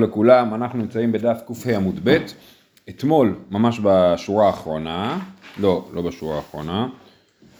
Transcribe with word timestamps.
לכולם, 0.00 0.54
אנחנו 0.54 0.78
נמצאים 0.78 1.12
בדף 1.12 1.40
קה 1.46 1.76
עמוד 1.76 2.00
ב', 2.04 2.18
אתמול, 2.88 3.34
ממש 3.50 3.80
בשורה 3.82 4.46
האחרונה, 4.46 5.18
לא, 5.60 5.88
לא 5.92 6.02
בשורה 6.02 6.36
האחרונה, 6.36 6.88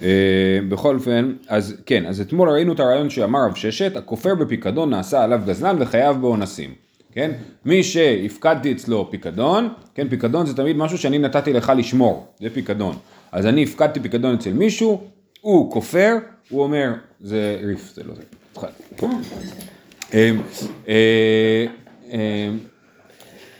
אה, 0.03 0.59
בכל 0.69 0.95
אופן, 0.95 1.33
אז 1.49 1.77
כן, 1.87 2.07
אז 2.07 2.21
אתמול 2.21 2.49
ראינו 2.49 2.73
את 2.73 2.81
הרעיון 2.81 3.11
שאמר 3.11 3.39
רב 3.47 3.55
ששת, 3.55 3.97
הכופר 3.97 4.35
בפיקדון 4.35 4.91
נעשה 4.91 5.25
עליו 5.25 5.41
גזלן 5.47 5.77
וחייב 5.81 6.21
באונסים, 6.21 6.75
כן? 7.13 7.31
מי 7.65 7.83
שהפקדתי 7.83 8.73
אצלו 8.73 9.09
פיקדון, 9.11 9.69
כן, 9.95 10.09
פיקדון 10.09 10.47
זה 10.47 10.57
תמיד 10.57 10.77
משהו 10.77 10.99
שאני 10.99 11.19
נתתי 11.19 11.53
לך 11.53 11.73
לשמור, 11.77 12.27
זה 12.41 12.51
פיקדון, 12.51 12.97
אז 13.33 13.47
אני 13.47 13.63
הפקדתי 13.63 14.01
פיקדון 14.01 14.35
אצל 14.35 14.53
מישהו, 14.53 15.05
הוא 15.41 15.73
כופר, 15.73 16.17
הוא 16.49 16.63
אומר, 16.63 16.93
זה 17.21 17.61
ריף, 17.63 17.93
זה 17.95 18.03
לא 18.05 18.15
זה, 18.15 18.23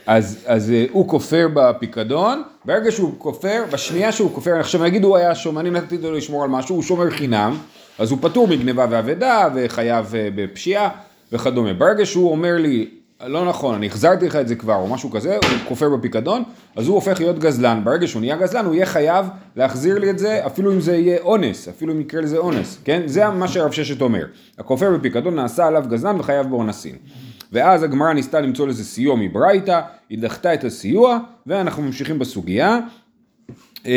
אז, 0.05 0.37
אז 0.45 0.71
אה, 0.71 0.85
הוא 0.91 1.07
כופר 1.07 1.47
בפיקדון, 1.53 2.43
ברגע 2.65 2.91
שהוא 2.91 3.13
כופר, 3.17 3.63
בשנייה 3.71 4.11
שהוא 4.11 4.35
כופר, 4.35 4.59
עכשיו 4.59 4.83
נגיד 4.83 5.03
הוא 5.03 5.17
היה 5.17 5.35
שומר, 5.35 5.61
אני 5.61 5.69
נתתי 5.69 5.97
לו 5.97 6.11
לשמור 6.11 6.43
על 6.43 6.49
משהו, 6.49 6.75
הוא 6.75 6.83
שומר 6.83 7.09
חינם, 7.09 7.57
אז 7.99 8.11
הוא 8.11 8.19
פטור 8.21 8.47
מגניבה 8.47 8.85
ואבדה 8.89 9.49
וחייב 9.55 10.15
אה, 10.15 10.27
בפשיעה 10.35 10.89
וכדומה. 11.31 11.73
ברגע 11.73 12.05
שהוא 12.05 12.31
אומר 12.31 12.55
לי, 12.57 12.89
לא 13.27 13.45
נכון, 13.45 13.75
אני 13.75 13.87
החזרתי 13.87 14.25
לך 14.25 14.35
את 14.35 14.47
זה 14.47 14.55
כבר 14.55 14.75
או 14.75 14.87
משהו 14.87 15.11
כזה, 15.11 15.35
הוא 15.35 15.43
כופר 15.67 15.89
בפיקדון, 15.89 16.43
אז 16.75 16.87
הוא 16.87 16.95
הופך 16.95 17.19
להיות 17.19 17.39
גזלן. 17.39 17.81
ברגע 17.83 18.07
שהוא 18.07 18.19
נהיה 18.19 18.35
גזלן, 18.35 18.65
הוא 18.65 18.73
יהיה 18.73 18.85
חייב 18.85 19.25
להחזיר 19.55 19.99
לי 19.99 20.09
את 20.09 20.19
זה, 20.19 20.45
אפילו 20.45 20.71
אם 20.71 20.79
זה 20.79 20.95
יהיה 20.95 21.21
אונס, 21.21 21.67
אפילו 21.67 21.93
אם 21.93 22.01
יקרה 22.01 22.21
לזה 22.21 22.37
אונס, 22.37 22.77
כן? 22.85 23.01
זה 23.05 23.29
מה 23.29 23.47
שהרב 23.47 23.71
ששת 23.71 24.01
אומר. 24.01 24.25
הכופר 24.59 24.91
בפיקדון 24.91 25.35
נעשה 25.35 25.67
עליו 25.67 25.83
גזלן 25.89 26.19
וחייב 26.19 26.49
באונסין. 26.49 26.95
ואז 27.53 27.83
הגמרא 27.83 28.13
ניסתה 28.13 28.41
למצוא 28.41 28.67
לזה 28.67 28.83
סיוע 28.83 29.15
מברייתא, 29.15 29.81
היא 30.09 30.19
דחתה 30.19 30.53
את 30.53 30.63
הסיוע, 30.63 31.19
ואנחנו 31.47 31.83
ממשיכים 31.83 32.19
בסוגיה. 32.19 32.79
אמ, 33.85 33.91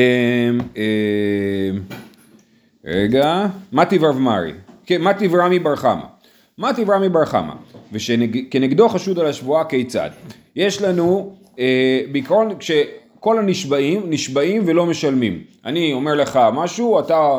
אמ, 0.77 1.81
רגע, 2.85 3.47
מתי 3.73 3.99
ורב 4.01 4.19
מרי, 4.19 4.53
כן, 4.87 5.03
מתי 5.03 5.29
ורמי 5.31 5.59
בר 5.59 5.77
חמא, 5.77 6.05
מתי 6.59 6.83
ורמי 6.87 7.09
בר 7.09 7.25
חמא, 7.25 7.53
ושכנגדו 7.93 8.89
חשוד 8.89 9.19
על 9.19 9.27
השבועה 9.27 9.65
כיצד? 9.65 10.11
יש 10.57 10.83
לנו, 10.83 11.37
אה, 11.59 12.01
בעיקרון, 12.13 12.59
כשכל 12.59 13.39
הנשבעים, 13.39 14.03
נשבעים 14.11 14.63
ולא 14.67 14.87
משלמים. 14.87 15.43
אני 15.65 15.93
אומר 15.93 16.15
לך 16.15 16.39
משהו, 16.53 17.01
אתה 17.01 17.39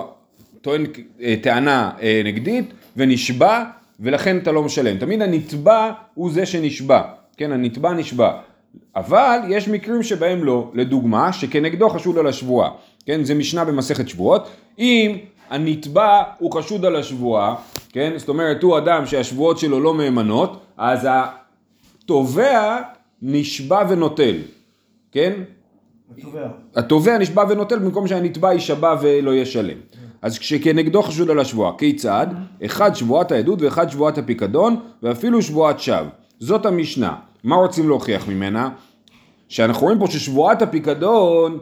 טוען 0.61 0.85
אה, 1.21 1.35
טענה 1.41 1.91
אה, 2.01 2.21
נגדית 2.25 2.73
ונשבע 2.97 3.63
ולכן 3.99 4.37
אתה 4.37 4.51
לא 4.51 4.63
משלם. 4.63 4.97
תמיד 4.97 5.21
הנתבע 5.21 5.91
הוא 6.13 6.31
זה 6.31 6.45
שנשבע, 6.45 7.01
כן, 7.37 7.51
הנתבע 7.51 7.93
נשבע. 7.93 8.31
אבל 8.95 9.39
יש 9.49 9.67
מקרים 9.67 10.03
שבהם 10.03 10.43
לא, 10.43 10.71
לדוגמה, 10.73 11.33
שכנגדו 11.33 11.89
חשוד 11.89 12.17
על 12.17 12.27
השבועה, 12.27 12.69
כן, 13.05 13.23
זה 13.23 13.35
משנה 13.35 13.65
במסכת 13.65 14.09
שבועות, 14.09 14.47
אם 14.79 15.17
הנתבע 15.49 16.23
הוא 16.39 16.51
חשוד 16.51 16.85
על 16.85 16.95
השבועה, 16.95 17.55
כן, 17.89 18.13
זאת 18.17 18.29
אומרת 18.29 18.63
הוא 18.63 18.77
אדם 18.77 19.05
שהשבועות 19.05 19.57
שלו 19.57 19.79
לא 19.79 19.93
מהימנות, 19.93 20.65
אז 20.77 21.07
התובע 22.03 22.81
נשבע 23.21 23.83
ונוטל, 23.89 24.35
כן? 25.11 25.33
התובע. 26.17 26.47
התובע 26.75 27.17
נשבע 27.17 27.43
ונוטל 27.49 27.79
במקום 27.79 28.07
שהנתבע 28.07 28.53
יישבע 28.53 28.95
ולא 29.01 29.35
ישלם. 29.35 29.77
אז 30.21 30.39
כשכנגדו 30.39 31.01
חשוד 31.01 31.29
על 31.29 31.39
השבועה, 31.39 31.77
כיצד? 31.77 32.27
אחד 32.65 32.95
שבועת 32.95 33.31
העדות 33.31 33.61
ואחד 33.61 33.89
שבועת 33.89 34.17
הפיקדון 34.17 34.75
ואפילו 35.03 35.41
שבועת 35.41 35.79
שווא. 35.79 36.07
זאת 36.39 36.65
המשנה. 36.65 37.15
מה 37.43 37.55
רוצים 37.55 37.87
להוכיח 37.87 38.27
ממנה? 38.27 38.69
שאנחנו 39.49 39.83
רואים 39.83 39.99
פה 39.99 40.07
ששבועת 40.07 40.61
הפיקדון 40.61 41.59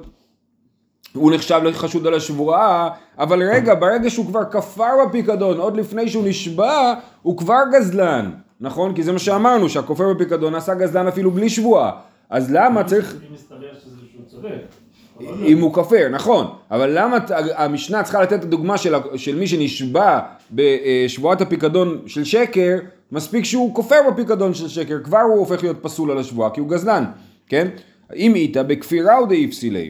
הוא 1.13 1.31
נחשב 1.31 1.61
לחשוד 1.63 2.07
על 2.07 2.13
השבועה, 2.13 2.89
אבל 3.17 3.43
רגע, 3.43 3.75
ברגע 3.75 4.09
שהוא 4.09 4.25
כבר 4.25 4.43
כפר 4.51 4.91
בפיקדון, 5.07 5.57
עוד 5.57 5.77
לפני 5.77 6.09
שהוא 6.09 6.27
נשבע, 6.27 6.93
הוא 7.21 7.37
כבר 7.37 7.61
גזלן, 7.73 8.31
נכון? 8.59 8.95
כי 8.95 9.03
זה 9.03 9.11
מה 9.11 9.19
שאמרנו, 9.19 9.69
שהכופר 9.69 10.13
בפיקדון 10.13 10.55
עשה 10.55 10.73
גזלן 10.75 11.07
אפילו 11.07 11.31
בלי 11.31 11.49
שבועה. 11.49 11.91
אז 12.29 12.51
למה 12.51 12.83
צריך... 12.83 13.15
אם 13.29 13.33
מסתבר 13.33 13.73
שזה 13.83 14.01
שהוא 14.11 14.25
צודק. 14.25 14.84
אם 15.21 15.59
הוא 15.61 15.73
כופר, 15.73 16.07
נכון, 16.11 16.47
אבל 16.71 16.99
למה 16.99 17.17
המשנה 17.55 18.03
צריכה 18.03 18.21
לתת 18.21 18.33
את 18.33 18.43
הדוגמה 18.43 18.77
של, 18.77 18.95
של 19.15 19.35
מי 19.35 19.47
שנשבע 19.47 20.19
בשבועת 20.51 21.41
הפיקדון 21.41 22.01
של 22.05 22.23
שקר, 22.23 22.77
מספיק 23.11 23.45
שהוא 23.45 23.75
כופר 23.75 23.99
בפיקדון 24.11 24.53
של 24.53 24.67
שקר, 24.67 24.97
כבר 25.03 25.21
הוא 25.21 25.39
הופך 25.39 25.63
להיות 25.63 25.77
פסול 25.81 26.11
על 26.11 26.17
השבועה, 26.17 26.49
כי 26.49 26.59
הוא 26.59 26.69
גזלן, 26.69 27.05
כן? 27.47 27.67
אם 28.15 28.35
איתה 28.35 28.63
בכפירה 28.63 29.17
או 29.17 29.25
דאיפסילי. 29.25 29.89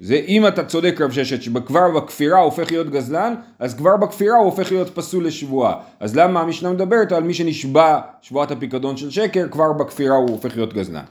זה 0.00 0.14
אם 0.28 0.46
אתה 0.46 0.64
צודק 0.64 1.00
רב 1.00 1.10
ששת 1.10 1.42
שכבר 1.42 1.90
בכפירה 1.90 2.38
הוא 2.38 2.44
הופך 2.44 2.70
להיות 2.70 2.90
גזלן, 2.90 3.34
אז 3.58 3.74
כבר 3.74 3.96
בכפירה 3.96 4.36
הוא 4.36 4.44
הופך 4.44 4.72
להיות 4.72 4.90
פסול 4.94 5.26
לשבועה. 5.26 5.74
אז 6.00 6.16
למה 6.16 6.40
המשנה 6.40 6.72
מדברת 6.72 7.12
על 7.12 7.22
מי 7.22 7.34
שנשבע 7.34 8.00
שבועת 8.22 8.50
הפיקדון 8.50 8.96
של 8.96 9.10
שקר, 9.10 9.48
כבר 9.48 9.72
בכפירה 9.72 10.16
הוא 10.16 10.30
הופך 10.30 10.56
להיות 10.56 10.72
גזלן. 10.72 11.04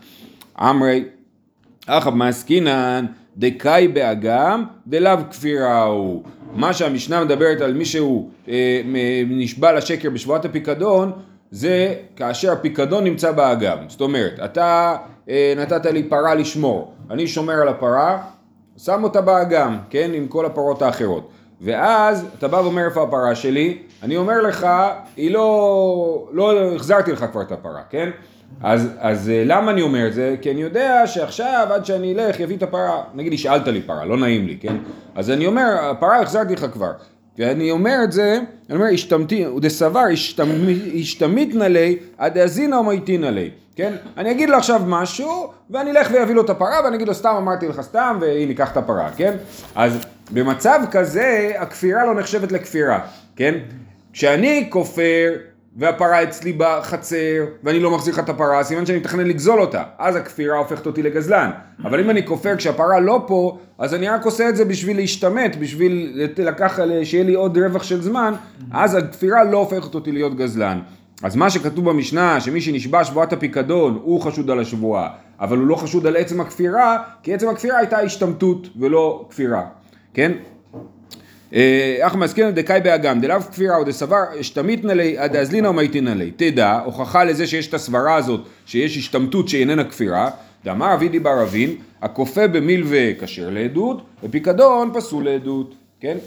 אמרי, 0.60 1.04
אחא 1.86 2.10
מעסקינן 2.10 3.06
דקאי 3.38 3.88
באגם 3.88 4.66
דלאו 4.88 5.18
כפירה 5.32 5.84
הוא. 5.84 6.24
מה 6.56 6.74
שהמשנה 6.74 7.24
מדברת 7.24 7.62
על 7.62 7.74
מי 7.74 7.86
שהוא 7.86 8.30
אה, 8.48 8.82
נשבע 9.28 9.74
לשקר 9.74 10.10
בשבועת 10.10 10.46
הפיקדון 10.46 11.12
זה 11.52 11.96
כאשר 12.16 12.52
הפיקדון 12.52 13.04
נמצא 13.04 13.32
באגם. 13.32 13.78
זאת 13.88 14.02
אומרת, 14.02 14.40
אתה 14.46 14.96
אה, 15.30 15.54
נתת 15.58 15.86
לי 15.86 16.04
פרה 16.04 16.36
לשמור, 16.36 16.94
אני 17.10 17.28
שומר 17.28 17.54
על 17.54 17.68
הפרה, 17.68 18.22
שם 18.78 19.04
אותה 19.04 19.22
באגם, 19.22 19.78
כן, 19.90 20.12
עם 20.14 20.28
כל 20.28 20.46
הפרות 20.46 20.82
האחרות. 20.82 21.30
ואז 21.62 22.26
אתה 22.40 22.48
בא 22.48 22.58
ואומר 22.58 22.86
איפה 22.86 23.04
הפרה 23.04 23.36
שלי, 23.36 23.78
אני 24.04 24.18
אומר 24.18 24.42
לך, 24.42 24.68
היא 25.18 25.32
לא, 25.32 26.28
לא 26.32 26.74
החזרתי 26.76 27.12
לך 27.12 27.26
כבר 27.32 27.42
את 27.42 27.52
הפרה, 27.52 27.82
כן? 27.90 28.10
אז, 28.62 28.90
אז 29.00 29.30
אה, 29.30 29.44
למה 29.46 29.72
אני 29.72 29.82
אומר 29.82 30.08
את 30.08 30.14
זה? 30.14 30.36
כי 30.42 30.52
אני 30.52 30.62
יודע 30.62 31.08
שעכשיו 31.08 31.68
עד 31.72 31.86
שאני 31.86 32.14
אלך 32.14 32.40
יביא 32.40 32.58
את 32.58 32.64
הפרה, 32.64 33.04
נגיד 33.16 33.34
השאלת 33.34 33.68
לי 33.68 33.82
פרה, 33.82 34.06
לא 34.06 34.18
נעים 34.18 34.48
לי, 34.48 34.58
כן? 34.62 34.76
אז 35.16 35.30
אני 35.30 35.46
אומר, 35.46 35.78
הפרה 35.82 36.22
החזרתי 36.22 36.54
לך 36.54 36.66
כבר. 36.74 36.92
ואני 37.38 37.72
אומר 37.72 37.96
את 38.04 38.12
זה, 38.12 38.40
אני 38.70 38.78
אומר, 38.78 38.88
השתמתי, 38.94 39.46
דסבר, 39.62 40.04
השתמיתנא 41.00 41.64
ליה, 41.64 41.96
עד 42.18 42.34
דאזינא 42.34 42.76
ומייתינא 42.76 43.26
ליה, 43.26 43.50
כן? 43.76 43.94
אני 44.18 44.32
אגיד 44.32 44.50
לו 44.50 44.58
עכשיו 44.58 44.82
משהו, 44.86 45.52
ואני 45.70 45.92
אלך 45.92 46.10
ואביא 46.14 46.36
לו 46.36 46.42
את 46.42 46.50
הפרה, 46.50 46.76
ואני 46.84 46.96
אגיד 46.96 47.08
לו, 47.08 47.14
סתם 47.14 47.36
אמרתי 47.38 47.68
לך 47.68 47.82
סתם, 47.82 48.18
והנה, 48.22 48.54
קח 48.54 48.72
את 48.72 48.78
הפרה, 48.78 49.10
כן? 49.18 49.34
אז 49.76 50.00
במצב 50.32 50.80
כזה, 50.92 51.52
הכפירה 51.58 52.06
לא 52.06 52.16
נחשבת 52.16 52.52
לכפירה, 52.52 53.00
כן? 53.36 53.56
כשאני 54.14 54.68
כופר, 54.70 55.34
והפרה 55.78 56.24
אצלי 56.24 56.54
בחצר, 56.58 57.46
ואני 57.64 57.80
לא 57.80 57.92
מחזיר 57.92 58.14
לך 58.14 58.20
את 58.20 58.30
הפרה, 58.30 58.64
סימן 58.64 58.86
שאני 58.86 58.98
מתכנן 58.98 59.28
לגזול 59.28 59.62
אותה. 59.62 59.84
אז 59.98 60.16
הכפירה 60.16 60.58
הופכת 60.58 60.86
אותי 60.86 61.04
לגזלן. 61.04 61.50
אבל 61.84 62.00
אם 62.00 62.10
אני 62.10 62.26
כופר 62.26 62.56
כשהפרה 62.56 63.00
לא 63.00 63.24
פה, 63.28 63.58
אז 63.78 63.94
אני 63.94 64.08
רק 64.10 64.26
עושה 64.26 64.50
את 64.50 64.56
זה 64.56 64.66
בשביל 64.66 64.98
להשתמט, 64.98 65.56
בשביל 65.56 66.22
לקחת, 66.38 66.84
שיהיה 67.04 67.24
לי 67.24 67.34
עוד 67.34 67.58
רווח 67.58 67.84
של 67.84 68.02
זמן, 68.02 68.34
אז 68.72 68.96
הכפירה 68.96 69.44
לא 69.44 69.58
הופכת 69.58 69.96
אותי 69.96 70.12
להיות 70.12 70.36
גזלן. 70.36 70.80
אז 71.24 71.36
מה 71.36 71.50
שכתוב 71.50 71.90
במשנה, 71.90 72.42
שמי 72.42 72.62
שנשבע 72.62 73.04
שבועת 73.04 73.34
הפיקדון, 73.34 74.00
הוא 74.04 74.22
חשוד 74.22 74.50
על 74.50 74.60
השבועה, 74.60 75.10
אבל 75.40 75.58
הוא 75.58 75.68
לא 75.68 75.76
חשוד 75.76 76.08
על 76.08 76.16
עצם 76.16 76.42
הכפירה, 76.42 76.98
כי 77.24 77.34
עצם 77.34 77.50
הכפירה 77.50 77.78
הייתה 77.78 78.00
השתמטות 78.00 78.68
ולא 78.80 79.26
כפירה, 79.30 79.62
כן? 80.14 80.32
אחא 82.02 82.18
מסכן 82.18 82.52
דקאי 82.52 82.82
באגם, 82.82 83.22
דלאו 83.22 83.42
כפירה 83.42 83.78
או 83.78 83.84
דסבר 83.84 84.24
אשתמיתנא 84.40 84.92
ליה 84.92 85.28
דאזלינא 85.28 85.68
ומייתינא 85.68 86.10
ליה. 86.10 86.32
תדע, 86.36 86.80
הוכחה 86.86 87.24
לזה 87.24 87.48
שיש 87.48 87.68
את 87.68 87.74
הסברה 87.74 88.16
הזאת, 88.16 88.42
שיש 88.66 88.98
השתמטות 88.98 89.50
שהיא 89.50 89.60
איננה 89.60 89.84
כפירה, 89.84 90.30
דאמר 90.66 90.94
אבידי 90.94 91.20
בר 91.20 91.44
אבין, 91.44 91.76
הכופה 92.02 92.48
במילווה 92.48 93.14
כשר 93.20 93.50
לעדות, 93.50 94.02
ופיקדון 94.24 94.92
פסול 94.94 95.26
לעדות, 95.26 95.76
כן? 96.00 96.18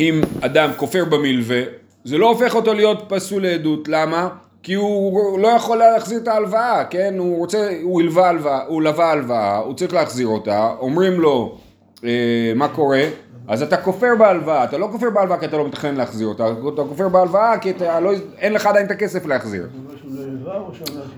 אם 0.00 0.20
אדם 0.40 0.70
כופר 0.76 1.04
במילווה, 1.04 1.62
זה 2.04 2.18
לא 2.18 2.28
הופך 2.28 2.54
אותו 2.54 2.74
להיות 2.74 3.04
פסול 3.08 3.42
לעדות, 3.42 3.88
למה? 3.88 4.28
כי 4.62 4.74
הוא 4.74 5.38
לא 5.38 5.48
יכול 5.48 5.78
להחזיר 5.78 6.18
את 6.18 6.28
ההלוואה, 6.28 6.84
כן? 6.84 7.14
הוא 7.18 7.38
רוצה, 7.38 7.70
הוא 7.82 8.00
הלווה 8.00 8.28
הלוואה, 8.28 8.64
הוא 8.66 8.82
לווה 8.82 9.10
הלוואה, 9.10 9.56
הוא 9.56 9.74
צריך 9.74 9.94
להחזיר 9.94 10.26
אותה, 10.26 10.70
אומרים 10.78 11.20
לו 11.20 11.58
אה, 12.04 12.52
מה 12.54 12.68
קורה? 12.68 13.02
אז 13.48 13.62
אתה 13.62 13.76
כופר 13.76 14.14
בהלוואה, 14.18 14.64
אתה 14.64 14.78
לא 14.78 14.88
כופר 14.92 15.10
בהלוואה 15.10 15.38
כי 15.38 15.46
אתה 15.46 15.56
לא 15.56 15.66
מתכנן 15.66 15.94
להחזיר 15.94 16.26
אותה, 16.28 16.46
אתה 16.74 16.82
כופר 16.88 17.08
בהלוואה 17.08 17.58
כי 17.58 17.70
אתה 17.70 18.00
לא, 18.00 18.12
אין 18.38 18.52
לך 18.52 18.66
עדיין 18.66 18.86
את 18.86 18.90
הכסף 18.90 19.26
להחזיר. 19.26 19.68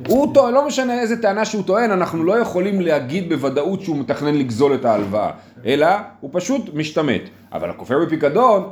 הוא 0.09 0.35
טוען, 0.35 0.55
לא 0.55 0.67
משנה 0.67 1.01
איזה 1.01 1.23
טענה 1.23 1.45
שהוא 1.45 1.63
טוען, 1.67 1.91
אנחנו 1.91 2.25
לא 2.25 2.39
יכולים 2.39 2.81
להגיד 2.81 3.29
בוודאות 3.29 3.81
שהוא 3.81 3.99
מתכנן 3.99 4.35
לגזול 4.35 4.75
את 4.75 4.85
ההלוואה, 4.85 5.31
אלא 5.67 5.89
הוא 6.21 6.31
פשוט 6.33 6.75
משתמט. 6.75 7.23
אבל 7.53 7.71
הכופר 7.71 8.05
בפיקדון, 8.05 8.71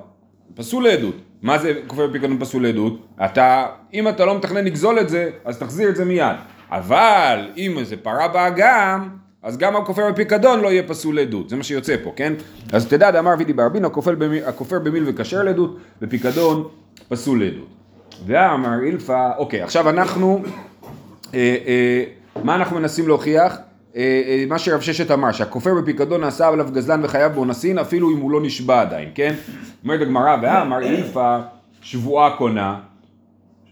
פסול 0.54 0.84
לעדות. 0.84 1.14
מה 1.42 1.58
זה 1.58 1.72
כופר 1.86 2.06
בפיקדון 2.06 2.38
פסול 2.40 2.66
עדות? 2.66 3.06
אתה, 3.24 3.66
אם 3.94 4.08
אתה 4.08 4.24
לא 4.24 4.36
מתכנן 4.36 4.64
לגזול 4.64 5.00
את 5.00 5.08
זה, 5.08 5.30
אז 5.44 5.58
תחזיר 5.58 5.88
את 5.88 5.96
זה 5.96 6.04
מיד. 6.04 6.36
אבל 6.70 7.48
אם 7.56 7.78
איזה 7.78 7.96
פרה 7.96 8.28
באגם, 8.28 9.08
אז 9.44 9.58
גם 9.58 9.76
הכופר 9.76 10.12
בפיקדון 10.12 10.60
לא 10.60 10.68
יהיה 10.68 10.82
פסול 10.82 11.18
עדות, 11.18 11.48
זה 11.48 11.56
מה 11.56 11.62
שיוצא 11.62 11.96
פה, 12.04 12.12
כן? 12.16 12.32
אז 12.72 12.86
תדע, 12.86 13.10
דאמר 13.10 13.34
וידי 13.38 13.52
ברבין, 13.52 13.84
הכופר 13.84 14.78
במיל 14.78 15.04
וכשר 15.06 15.42
לעדות, 15.42 15.76
בפיקדון 16.02 16.68
פסול 17.08 17.44
לעדות. 17.44 17.68
ואמר 18.26 18.82
אילפא, 18.84 19.30
אוקיי, 19.38 19.62
עכשיו 19.62 19.90
אנחנו, 19.90 20.42
אה, 21.34 21.56
אה, 21.66 22.04
מה 22.44 22.54
אנחנו 22.54 22.76
מנסים 22.76 23.08
להוכיח? 23.08 23.56
אה, 23.96 24.44
מה 24.48 24.58
שרב 24.58 24.80
ששת 24.80 25.10
אמר, 25.10 25.32
שהכופר 25.32 25.74
בפיקדון 25.74 26.20
נעשה 26.20 26.48
עליו 26.48 26.68
גזלן 26.72 27.00
וחייב 27.04 27.32
באונסין, 27.32 27.78
אפילו 27.78 28.10
אם 28.10 28.20
הוא 28.20 28.30
לא 28.30 28.40
נשבע 28.40 28.80
עדיין, 28.80 29.08
כן? 29.14 29.34
אומרת 29.84 30.00
הגמרא, 30.00 30.36
ואמר 30.42 30.82
אילפא 30.82 31.38
שבועה 31.82 32.36
קונה, 32.36 32.80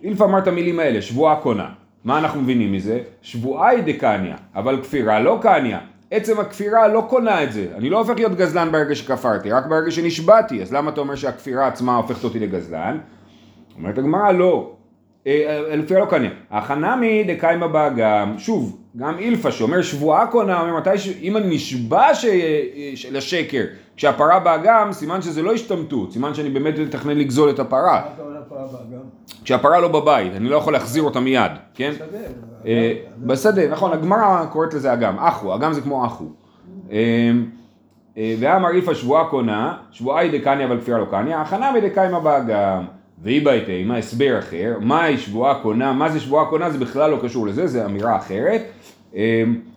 אילפא 0.03 0.25
אמר 0.25 0.39
את 0.39 0.47
המילים 0.47 0.79
האלה, 0.79 1.03
שבועה 1.03 1.37
קונה. 1.37 1.69
מה 2.05 2.19
אנחנו 2.19 2.41
מבינים 2.41 2.73
מזה? 2.73 3.01
שבועה 3.23 3.69
היא 3.69 3.83
דקניה, 3.83 4.37
אבל 4.55 4.81
כפירה 4.83 5.21
לא 5.21 5.39
קניה. 5.43 5.79
עצם 6.11 6.41
הכפירה 6.41 6.89
לא 6.89 7.07
קונה 7.09 7.43
את 7.43 7.53
זה. 7.53 7.67
אני 7.77 7.91
לא 7.91 7.99
הופך 7.99 8.15
להיות 8.17 8.37
גזלן 8.37 8.73
ברגע 8.73 8.95
שכפרתי, 8.95 9.51
רק 9.51 9.67
ברגע 9.67 9.91
שנשבעתי. 9.91 10.63
אז 10.63 10.73
למה 10.73 10.91
אתה 10.91 11.01
אומר 11.01 11.15
שהכפירה 11.15 11.67
עצמה 11.67 11.97
הופכת 11.97 12.25
אותי 12.25 12.39
לגזלן? 12.39 12.99
אומרת 13.77 13.99
הגמרא, 13.99 14.33
לא. 14.33 14.73
לפי 15.77 15.95
לא 15.95 16.07
קניה. 16.11 16.31
החנמי 16.51 17.25
דקיימה 17.25 17.69
באגם, 17.69 18.35
שוב, 18.39 18.79
גם 18.97 19.19
אילפא 19.19 19.51
שאומר 19.51 19.83
שבועה 19.83 20.27
קונה, 20.27 20.61
אומר 20.61 20.77
מתי. 20.77 20.91
אם 21.23 21.37
אני 21.37 21.57
נשבע 21.57 22.15
ש... 22.15 22.25
לשקר, 23.11 23.65
כשהפרה 23.97 24.41
באגם, 24.41 24.93
סימן 24.93 25.23
שזה 25.23 25.43
לא 25.43 25.53
השתמטות, 25.53 26.13
סימן 26.13 26.35
שאני 26.35 26.51
באמת 26.51 26.79
מתכנן 26.79 27.19
לגזול 27.19 27.51
את 27.51 27.59
הפרה. 27.59 28.03
כשהפרה 29.45 29.81
לא 29.81 29.89
בבית, 29.89 30.33
אני 30.37 30.49
לא 30.49 30.57
יכול 30.57 30.73
להחזיר 30.73 31.03
אותה 31.03 31.21
מיד, 31.21 31.53
כן? 31.75 31.93
אה, 32.67 32.93
בשדה, 33.19 33.69
נכון, 33.69 33.93
הגמרא 33.93 34.45
קוראת 34.45 34.75
לזה 34.75 34.93
אגם, 34.93 35.19
אחו, 35.19 35.55
אגם 35.55 35.73
זה 35.73 35.81
כמו 35.81 36.07
אחו. 36.07 36.25
אה, 36.91 37.31
אה, 38.17 38.35
ואמר 38.41 38.71
אילפא 38.71 38.95
שבועה 38.95 39.25
קונה, 39.25 39.77
שבועה 39.91 40.21
היא 40.21 40.41
דקניה 40.41 40.67
אבל 40.67 40.81
כפירה 40.81 40.99
לא 40.99 41.05
קניה, 41.05 41.41
הכנה 41.41 41.73
בדקיימה 41.73 42.21
באגם. 42.21 42.85
והיא 43.23 43.45
בהיתא, 43.45 43.83
מה 43.85 43.97
הסבר 43.97 44.39
אחר, 44.39 44.77
מהי 44.81 45.19
שבועה 45.19 45.55
קונה, 45.55 45.93
מה 45.93 46.09
זה 46.09 46.21
שבועה 46.21 46.45
קונה, 46.45 46.71
זה 46.71 46.79
בכלל 46.79 47.11
לא 47.11 47.19
קשור 47.23 47.47
לזה, 47.47 47.67
זה 47.67 47.85
אמירה 47.85 48.17
אחרת. 48.17 48.63
אמ, 49.15 49.21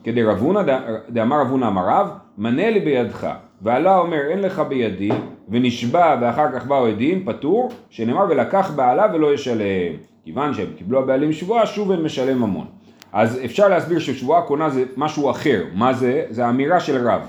כדי 0.03 0.23
רב 0.23 0.37
הונא, 0.37 0.61
דאמר 1.09 1.41
רב 1.41 1.47
הונא 1.47 1.67
אמר 1.67 1.89
רב, 1.89 2.09
מנה 2.37 2.69
לי 2.69 2.79
בידך, 2.79 3.27
ועלה 3.61 3.97
אומר 3.97 4.21
אין 4.29 4.39
לך 4.39 4.59
בידי, 4.59 5.09
ונשבע 5.49 6.17
ואחר 6.21 6.51
כך 6.55 6.65
באו 6.65 6.85
עדים, 6.85 7.25
פטור, 7.25 7.71
שנאמר 7.89 8.25
ולקח 8.29 8.71
בעלה 8.75 9.07
ולא 9.13 9.33
ישלם. 9.33 9.93
כיוון 10.23 10.53
שהם 10.53 10.67
קיבלו 10.77 10.99
הבעלים 10.99 11.33
שבועה, 11.33 11.65
שוב 11.65 11.91
אין 11.91 12.01
משלם 12.01 12.37
ממון. 12.37 12.65
אז 13.13 13.39
אפשר 13.45 13.67
להסביר 13.67 13.99
ששבועה 13.99 14.41
קונה 14.41 14.69
זה 14.69 14.83
משהו 14.97 15.31
אחר, 15.31 15.63
מה 15.73 15.93
זה? 15.93 16.25
זה 16.29 16.45
האמירה 16.45 16.79
של 16.79 17.07
רב. 17.07 17.21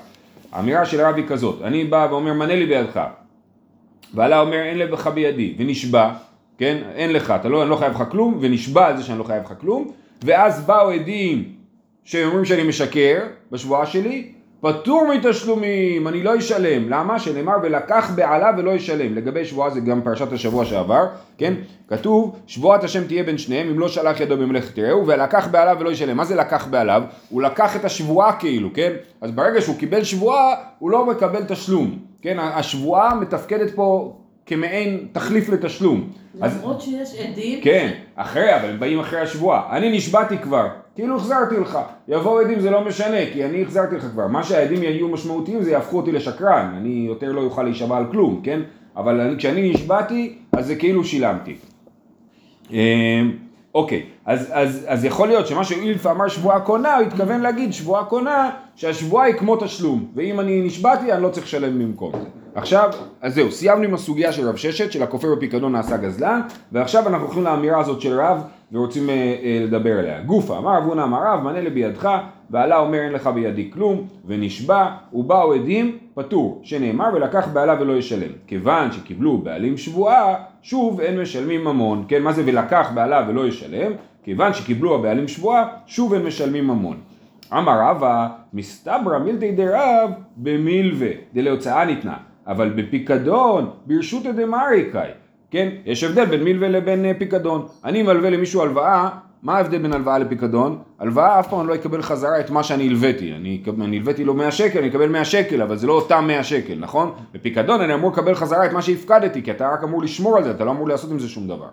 האמירה 0.53 0.87
של 0.87 1.01
רב 1.01 1.15
היא 1.17 1.25
כזאת, 1.29 1.63
אני 1.63 1.85
בא 1.85 2.07
ואומר 2.11 2.33
מנה 2.33 2.55
לי 2.55 2.67
בידך, 2.67 3.01
ועלה 4.15 4.41
אומר 4.41 4.63
אין 4.63 4.79
לך 4.79 5.07
בידי, 5.07 5.55
ונשבע, 5.59 6.13
כן, 6.59 6.83
אין 6.95 7.13
לך, 7.13 7.31
אתה 7.31 7.49
לא, 7.49 7.63
אני 7.63 7.71
לא 7.71 7.77
חייב 7.77 7.93
לך 7.93 8.05
כלום, 8.11 8.39
ונשבע 8.41 8.87
על 8.87 8.97
זה 8.97 9.03
שאני 9.03 9.19
לא 9.19 9.25
חייב 9.25 9.43
לך 9.43 9.55
כלום, 9.61 9.93
ואז 10.23 10.67
באו 10.67 10.91
עדים 10.91 11.45
שאומרים 12.05 12.45
שאני 12.45 12.63
משקר 12.63 13.19
בשבועה 13.53 13.87
שלי, 13.87 14.33
פטור 14.61 15.09
מתשלומים, 15.15 16.09
אני 16.09 16.23
לא 16.23 16.39
אשלם. 16.39 16.89
למה? 16.89 17.19
שנאמר 17.19 17.57
ולקח 17.63 18.11
בעלה 18.15 18.51
ולא 18.59 18.71
ישלם. 18.71 19.15
לגבי 19.15 19.45
שבועה 19.45 19.71
זה 19.71 19.81
גם 19.81 20.03
פרשת 20.03 20.33
השבוע 20.33 20.65
שעבר, 20.65 21.07
כן? 21.39 21.55
כתוב 21.89 22.37
שבועת 22.47 22.85
השם 22.85 23.05
תהיה 23.05 23.23
בין 23.23 23.39
שניהם 23.39 23.69
אם 23.69 23.79
לא 23.79 23.89
שלח 23.89 24.21
ידו 24.21 24.37
במלאכת 24.37 24.79
רעהו 24.79 25.07
ולקח 25.07 25.49
בעלה 25.51 25.75
ולא 25.81 25.91
ישלם. 25.91 26.17
מה 26.17 26.25
זה 26.25 26.37
לקח 26.37 26.67
בעליו? 26.67 27.03
הוא 27.29 27.43
לקח 27.43 27.77
את 27.77 27.85
השבועה 27.85 28.33
כאילו, 28.33 28.69
כן? 28.75 28.93
אז 29.21 29.31
ברגע 29.31 29.61
שהוא 29.61 29.77
קיבל 29.77 30.05
שבועה 30.05 30.55
הוא 30.79 30.91
לא 30.91 31.07
מקבל 31.07 31.45
תשלום, 31.49 31.99
כן? 32.23 32.39
השבועה 32.39 33.15
מתפקדת 33.15 33.75
פה 33.75 34.17
כמעין 34.47 35.07
תחליף 35.13 35.49
לתשלום. 35.49 36.11
למרות 36.35 36.77
אז, 36.77 36.83
שיש 36.83 37.21
עדים? 37.21 37.61
כן, 37.63 37.93
אחרי, 38.17 38.57
אבל 38.57 38.69
הם 38.69 38.81
באים 38.81 39.01
אחרי 39.01 39.21
השבועה. 39.21 39.77
אני 39.77 39.97
נשבעתי 39.97 40.39
כבר, 40.39 40.69
כאילו 40.95 41.17
החזרתי 41.17 41.57
לך. 41.57 41.79
יבואו 42.09 42.41
עדים 42.41 42.61
זה 42.61 42.71
לא 42.71 42.85
משנה, 42.85 43.17
כי 43.33 43.45
אני 43.45 43.63
החזרתי 43.63 43.97
לך 43.97 44.07
כבר. 44.13 44.27
מה 44.27 44.43
שהעדים 44.43 44.83
יהיו 44.83 45.09
משמעותיים 45.09 45.63
זה 45.63 45.71
יהפכו 45.71 45.97
אותי 45.97 46.13
לשקרן. 46.13 46.75
אני 46.77 47.05
יותר 47.09 47.33
לא 47.33 47.41
אוכל 47.41 47.63
להישבע 47.63 47.97
על 47.97 48.05
כלום, 48.11 48.41
כן? 48.43 48.61
אבל 48.97 49.21
אני, 49.21 49.37
כשאני 49.39 49.71
נשבעתי, 49.71 50.39
אז 50.53 50.67
זה 50.67 50.77
כאילו 50.77 51.05
שילמתי. 51.05 51.57
אמ, 52.71 52.77
אוקיי, 53.75 54.03
אז, 54.27 54.49
אז, 54.53 54.85
אז 54.89 55.05
יכול 55.05 55.29
להיות 55.29 55.47
שמה 55.47 55.65
שאילפה 55.65 56.11
אמר 56.11 56.29
שבועה 56.29 56.61
קונה, 56.61 56.97
הוא 56.97 57.07
התכוון 57.07 57.41
להגיד 57.41 57.73
שבועה 57.73 58.05
קונה, 58.05 58.51
שהשבועה 58.77 59.25
היא 59.25 59.35
כמו 59.35 59.57
תשלום, 59.57 60.07
ואם 60.15 60.41
אני 60.41 60.63
נשבעתי 60.63 61.13
אני 61.13 61.23
לא 61.23 61.29
צריך 61.29 61.47
לשלם 61.47 61.79
במקום 61.79 62.13
זה. 62.13 62.46
עכשיו, 62.57 62.91
אז 63.21 63.35
זהו, 63.35 63.53
סיימנו 63.53 63.85
עם 63.85 63.95
הסוגיה 63.95 64.33
של 64.33 64.49
רב 64.49 64.57
ששת, 64.57 64.93
של 64.93 65.03
הכופר 65.03 65.35
בפיקדון 65.35 65.73
נעשה 65.73 65.97
גזלן, 65.97 66.41
ועכשיו 66.73 67.09
אנחנו 67.09 67.25
הולכים 67.27 67.45
לאמירה 67.45 67.81
הזאת 67.81 68.01
של 68.01 68.21
רב 68.21 68.43
ורוצים 68.73 69.11
אה, 69.11 69.15
אה, 69.15 69.59
לדבר 69.65 69.99
עליה. 69.99 70.21
גופה, 70.21 70.59
אמר 70.59 70.77
רב 70.77 70.85
הונא 70.85 71.03
אמר 71.03 71.19
רב, 71.27 71.43
מנה 71.43 71.61
לי 71.61 71.71
בידך, 71.71 72.11
בעלה 72.51 72.79
אומר 72.79 72.99
אין 72.99 73.13
לך 73.13 73.27
בידי 73.27 73.71
כלום, 73.71 74.07
ונשבע, 74.27 74.89
ובאו 75.13 75.53
עדים, 75.53 75.99
פטור, 76.15 76.61
שנאמר 76.63 77.09
ולקח 77.15 77.49
בעלה 77.53 77.77
ולא 77.81 77.93
ישלם. 77.93 78.31
כיוון 78.47 78.93
שקיבלו 78.93 79.39
בעלים 79.39 79.77
שבועה, 79.77 80.35
שוב 80.63 81.01
אין 81.01 81.21
משלמים 81.21 81.65
ממון. 81.65 82.05
כן, 82.09 82.23
מה 82.23 82.33
זה 82.33 82.43
ולקח 82.47 82.91
בעלה 82.95 83.27
ולא 83.29 83.47
ישלם? 83.47 83.93
כיוון 84.23 84.55
שקיבלו 84.55 84.95
הבעלים 84.95 85.29
שבועה, 85.29 85.69
שוב 85.87 86.15
אין 86.15 86.23
משלמים 86.23 86.67
ממון. 86.67 86.97
אמר 87.53 87.81
רבא, 87.81 88.29
מסתברא 88.53 89.19
מילתי 89.19 89.53
דרב 89.53 90.11
במילווה, 90.37 91.11
דלהוצאה 91.35 91.85
ניתנה. 91.85 92.17
אבל 92.47 92.71
בפיקדון, 92.71 93.71
ברשותא 93.87 94.33
דמריקאי, 94.33 95.11
כן? 95.51 95.69
יש 95.85 96.05
הבדל 96.05 96.25
בין 96.25 96.45
מלווה 96.45 96.69
לבין 96.69 97.05
אה, 97.05 97.13
פיקדון. 97.19 97.67
אני 97.85 98.03
מלווה 98.03 98.31
למישהו 98.31 98.63
הלוואה, 98.63 99.09
מה 99.43 99.57
ההבדל 99.57 99.79
בין 99.79 99.93
הלוואה 99.93 100.19
לפיקדון? 100.19 100.79
הלוואה 100.99 101.41
אף 101.41 101.49
פעם 101.49 101.69
לא 101.69 101.75
אקבל 101.75 102.03
חזרה 102.03 102.41
את 102.41 102.51
מה 102.51 102.63
שאני 102.63 102.87
הלוויתי. 102.87 103.33
אני, 103.33 103.63
אני 103.81 103.97
הלוויתי 103.97 104.25
לו 104.25 104.35
100 104.35 104.51
שקל, 104.51 104.79
אני 104.79 104.89
אקבל 104.89 105.09
100 105.09 105.25
שקל, 105.25 105.63
אבל 105.63 105.77
זה 105.77 105.87
לא 105.87 105.93
אותם 105.93 106.25
100 106.27 106.45
שקל, 106.45 106.75
נכון? 106.79 107.13
בפיקדון 107.33 107.81
אני 107.81 107.95
אמור 107.95 108.11
לקבל 108.11 108.35
חזרה 108.35 108.67
את 108.67 108.73
מה 108.73 108.83
שהפקדתי, 108.83 109.43
כי 109.43 109.51
אתה 109.51 109.69
רק 109.69 109.85
אמור 109.85 110.03
לשמור 110.03 110.37
על 110.37 110.45
זה, 110.45 110.51
אתה 110.51 110.65
לא 110.65 110.71
אמור 110.71 110.89
לעשות 110.89 111.11
עם 111.11 111.19
זה 111.19 111.29
שום 111.29 111.49
דבר. 111.49 111.69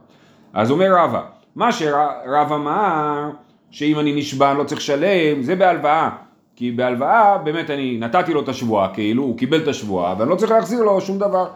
אז 0.53 0.71
אומר 0.71 0.95
רבא, 0.95 1.21
מה 1.55 1.71
שרב 1.71 2.51
אמר, 2.53 3.29
שאם 3.71 3.99
אני 3.99 4.15
נשבע 4.15 4.51
אני 4.51 4.59
לא 4.59 4.63
צריך 4.63 4.81
לשלם, 4.81 5.41
זה 5.41 5.55
בהלוואה. 5.55 6.09
כי 6.55 6.71
בהלוואה 6.71 7.37
באמת 7.37 7.69
אני 7.69 7.97
נתתי 7.97 8.33
לו 8.33 8.41
את 8.41 8.49
השבועה, 8.49 8.93
כאילו 8.93 9.23
הוא 9.23 9.37
קיבל 9.37 9.63
את 9.63 9.67
השבועה, 9.67 10.15
ואני 10.17 10.29
לא 10.29 10.35
צריך 10.35 10.51
להחזיר 10.51 10.83
לו 10.83 11.01
שום 11.01 11.19
דבר. 11.19 11.47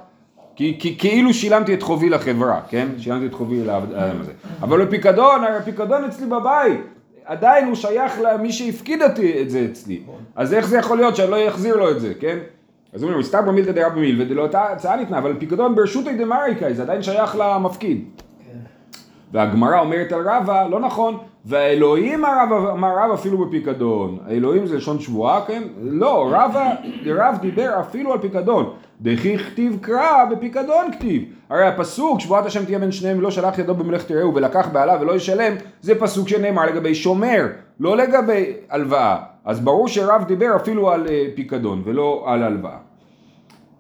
כי, 0.56 0.76
כי 0.80 0.98
כאילו 0.98 1.34
שילמתי 1.34 1.74
את 1.74 1.84
חובי 1.84 2.10
לחברה, 2.10 2.62
כן? 2.70 2.88
שילמתי 2.98 3.26
את 3.26 3.34
חובי 3.34 3.66
לאדם 3.66 4.22
הזה. 4.22 4.32
אבל 4.62 4.86
בפיקדון, 4.86 5.44
הפיקדון 5.44 6.04
אצלי 6.04 6.26
בבית, 6.26 6.80
עדיין 7.26 7.68
הוא 7.68 7.76
שייך 7.76 8.20
למי 8.22 8.52
שהפקיד 8.52 9.02
אותי 9.02 9.42
את 9.42 9.50
זה 9.50 9.68
אצלי. 9.72 10.02
אז 10.36 10.54
איך 10.54 10.68
זה 10.68 10.78
יכול 10.78 10.98
להיות 10.98 11.16
שאני 11.16 11.32
לא 11.32 11.48
אחזיר 11.48 11.78
לו 11.78 11.92
את 11.92 12.00
זה, 12.00 12.14
כן? 12.20 12.38
אז 12.94 13.04
אומרים, 13.04 13.24
סתם 13.24 13.46
במילתא 13.48 13.72
דרב 13.72 13.92
במילתא 13.92 14.34
דלא 14.34 14.50
הצעה 14.54 14.96
ניתנה, 14.96 15.18
אבל 15.18 15.36
פיקדון 15.40 15.76
ברשות 15.76 16.06
דמריקאי, 16.06 16.74
זה 16.74 16.82
עדיין 16.82 17.02
שייך 17.02 17.36
למפקיד. 17.36 18.04
כן. 18.18 18.58
והגמרא 19.32 19.80
אומרת 19.80 20.12
על 20.12 20.30
רבא, 20.30 20.68
לא 20.68 20.80
נכון, 20.80 21.18
והאלוהים 21.46 22.26
אמר 22.26 22.98
רב 22.98 23.12
אפילו 23.14 23.38
בפיקדון. 23.38 24.18
האלוהים 24.28 24.66
זה 24.66 24.78
לשון 24.78 25.00
שבועה, 25.00 25.46
כן? 25.48 25.64
לא, 25.82 26.30
רב, 26.32 26.56
רב 27.06 27.38
דיבר 27.42 27.80
אפילו 27.80 28.14
על 28.14 28.20
פיקדון. 28.20 28.74
דכי 29.02 29.38
כתיב 29.38 29.78
קרא 29.82 30.26
בפיקדון 30.32 30.92
כתיב. 30.92 31.24
הרי 31.50 31.68
הפסוק 31.68 32.20
שבועת 32.20 32.46
השם 32.46 32.66
תהיה 32.66 32.80
בין 32.80 32.92
שניהם 32.92 33.22
לא 33.22 33.32
שלח 33.32 33.60
ידו 33.60 33.76
במלאכת 33.76 34.12
רעהו 34.12 34.36
ולקח 34.36 34.68
בעלה 34.74 35.02
ולא 35.02 35.16
ישלם 35.16 35.54
זה 35.82 36.00
פסוק 36.00 36.28
שנאמר 36.28 36.66
לגבי 36.66 36.96
שומר 36.96 37.48
לא 37.80 37.98
לגבי 37.98 38.54
הלוואה 38.70 39.18
אז 39.46 39.60
ברור 39.60 39.88
שרב 39.88 40.24
דיבר 40.28 40.56
אפילו 40.56 40.92
על 40.92 41.08
אה, 41.08 41.26
פיקדון 41.36 41.82
ולא 41.86 42.24
על 42.28 42.44
הלוואה. 42.44 42.78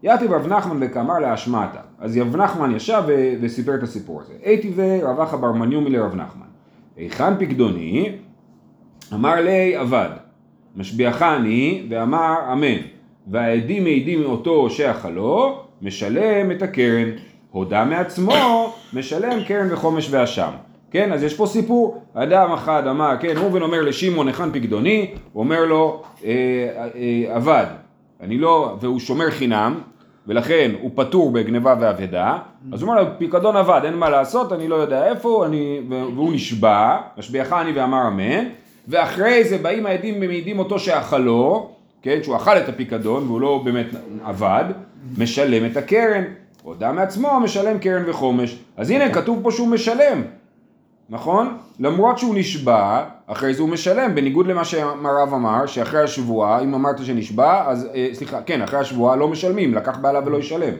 יתיב 0.04 0.34
רב 0.34 0.48
נחמן 0.48 0.78
וכאמר 0.82 1.20
להשמטה 1.20 1.80
אז 2.00 2.18
רב 2.18 2.36
נחמן 2.36 2.76
ישב 2.76 3.04
וסיפר 3.42 3.76
את 3.76 3.84
הסיפור 3.84 4.22
הזה. 4.22 4.34
הייתי 4.44 4.74
ורב 4.76 5.20
אחא 5.20 5.38
בר 5.38 5.52
לרב 5.70 6.16
נחמן 6.16 6.47
היכן 6.98 7.38
פקדוני? 7.39 8.12
אמר 9.13 9.36
לי 9.36 9.75
עבד, 9.75 10.10
משביעכני 10.75 11.84
ואמר 11.89 12.36
אמן, 12.54 12.77
והעדים 13.27 13.84
מעידים 13.84 14.22
מאותו 14.22 14.70
שאכלו, 14.70 15.62
משלם 15.82 16.51
את 16.51 16.62
הקרן, 16.62 17.10
הודה 17.51 17.86
מעצמו, 17.86 18.74
משלם 18.94 19.44
קרן 19.48 19.74
וחומש 19.74 20.08
ואשם. 20.12 20.51
כן, 20.92 21.13
אז 21.13 21.24
יש 21.24 21.34
פה 21.34 21.46
סיפור, 21.46 22.04
אדם 22.13 22.51
אחד 22.51 22.88
אמר, 22.88 23.16
כן, 23.20 23.34
ראובן 23.38 23.62
אומר 23.62 23.82
לשמעון 23.82 24.27
היכן 24.27 24.51
פקדוני, 24.51 25.12
הוא 25.34 25.44
אומר 25.44 25.66
לו, 25.66 26.04
אה, 26.25 26.30
אה, 26.96 27.36
עבד, 27.36 27.66
אני 28.22 28.38
לא, 28.38 28.77
והוא 28.82 29.00
שומר 29.00 29.32
חינם, 29.32 29.80
ולכן 30.27 30.72
הוא 30.81 30.91
פטור 30.96 31.31
בגניבה 31.31 31.75
ואבדה, 31.79 32.38
אז 32.74 32.81
הוא 32.81 32.89
אומר 32.89 33.01
לו, 33.01 33.10
פיקדון 33.17 33.55
אבד, 33.55 33.81
אין 33.84 33.93
מה 33.93 34.10
לעשות, 34.10 34.53
אני 34.53 34.67
לא 34.67 34.75
יודע 34.75 35.10
איפה, 35.10 35.46
אני, 35.46 35.81
והוא 35.89 36.34
נשבע, 36.34 36.98
משביעך 37.17 37.53
אני 37.53 37.72
ואמר 37.72 38.07
אמן, 38.07 38.46
ואחרי 38.88 39.43
זה 39.43 39.57
באים 39.57 39.86
העדים 39.86 40.15
ומעידים 40.22 40.60
אותו 40.60 40.79
שאכלו, 40.79 41.69
כן, 42.01 42.19
שהוא 42.24 42.36
אכל 42.36 42.57
את 42.57 42.69
הפיקדון 42.69 43.24
והוא 43.27 43.41
לא 43.41 43.62
באמת 43.65 43.88
עבד, 44.24 44.65
משלם 45.17 45.65
את 45.65 45.77
הקרן, 45.77 46.24
הודה 46.63 46.91
מעצמו 46.91 47.39
משלם 47.39 47.79
קרן 47.79 48.03
וחומש, 48.10 48.57
אז 48.77 48.89
הנה 48.89 49.13
כתוב 49.13 49.39
פה 49.43 49.51
שהוא 49.51 49.67
משלם, 49.67 50.22
נכון? 51.10 51.58
למרות 51.80 52.18
שהוא 52.18 52.36
נשבע, 52.36 53.04
אחרי 53.28 53.54
זה 53.54 53.62
הוא 53.62 53.70
משלם, 53.70 54.16
בניגוד 54.16 54.48
למה 54.48 54.66
שהרב 54.66 55.34
אמר, 55.34 55.66
שאחרי 55.66 56.04
השבועה, 56.04 56.60
אם 56.60 56.74
אמרת 56.74 57.06
שנשבע, 57.06 57.64
אז, 57.68 57.88
אה, 57.96 58.10
סליחה, 58.14 58.42
כן, 58.42 58.62
אחרי 58.62 58.80
השבועה 58.80 59.16
לא 59.16 59.28
משלמים, 59.28 59.74
לקח 59.74 59.98
בעלה 59.98 60.20
ולא 60.26 60.38
ישלם. 60.38 60.74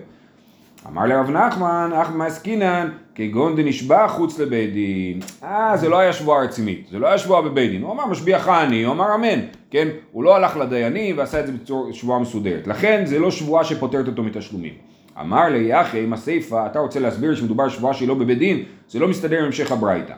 אמר 0.88 1.06
לרב 1.06 1.30
נחמן, 1.30 1.92
אחמא 2.02 2.24
עסקינן, 2.24 2.90
כגון 3.16 3.56
דנשבע 3.56 4.08
חוץ 4.08 4.40
לבית 4.40 4.74
דין. 4.74 5.20
אה, 5.44 5.78
זה 5.78 5.90
לא 5.90 6.00
היה 6.00 6.14
שבועה 6.14 6.44
רצינית, 6.44 6.88
זה 6.92 7.00
לא 7.00 7.08
היה 7.08 7.18
שבועה 7.18 7.42
בבית 7.42 7.72
דין. 7.72 7.82
הוא 7.82 7.92
אמר 7.92 8.06
משביעך 8.06 8.50
אני, 8.50 8.84
הוא 8.84 8.94
אמר 8.94 9.16
אמן, 9.16 9.40
כן? 9.72 9.88
הוא 10.12 10.24
לא 10.24 10.36
הלך 10.36 10.58
לדיינים 10.58 11.18
ועשה 11.18 11.40
את 11.40 11.48
זה 11.48 11.52
בצורה 11.52 11.94
שבועה 11.94 12.20
מסודרת. 12.20 12.68
לכן 12.68 13.02
זה 13.06 13.20
לא 13.20 13.32
שבועה 13.32 13.64
שפוטרת 13.64 14.08
אותו 14.08 14.24
מתשלומים. 14.24 14.74
אמר 15.22 15.50
לי, 15.50 15.82
אחי, 15.82 16.04
עם 16.04 16.14
הסיפה, 16.14 16.66
אתה 16.66 16.80
רוצה 16.80 17.00
להסביר 17.00 17.36
שמדובר 17.36 17.70
שבועה 17.70 17.94
שהיא 17.94 18.08
לא 18.08 18.14
בבית 18.14 18.38
דין, 18.38 18.64
זה 18.88 19.00
לא 19.00 19.08
מסתדר 19.08 19.40
עם 19.40 19.46
המשך 19.46 19.72
הברייתא. 19.72 20.14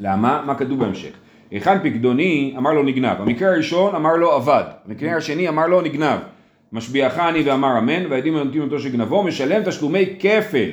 למה? 0.00 0.42
מה 0.46 0.54
כתוב 0.54 0.78
בהמשך? 0.78 1.10
היכן 1.50 1.78
פקדוני 1.78 2.54
אמר 2.56 2.72
לו 2.72 2.82
נגנב, 2.82 3.20
המקרה 3.20 3.52
הראשון 3.52 3.94
אמר 3.94 4.16
לו 4.16 4.36
אבד, 4.36 4.64
המקרה 4.86 5.16
השני 5.16 5.48
אמר 5.48 5.66
לו 5.66 5.80
נגנב, 5.80 6.18
משביעך 6.72 7.18
אני 7.18 7.42
ואמר 7.42 7.78
אמן, 7.78 8.06
והעדים 8.10 8.36
הנותנים 8.36 8.62
אותו 8.62 8.78
שגנבו, 8.78 9.22
משלם 9.22 9.62
תשלומי 9.64 10.06
כפל. 10.18 10.68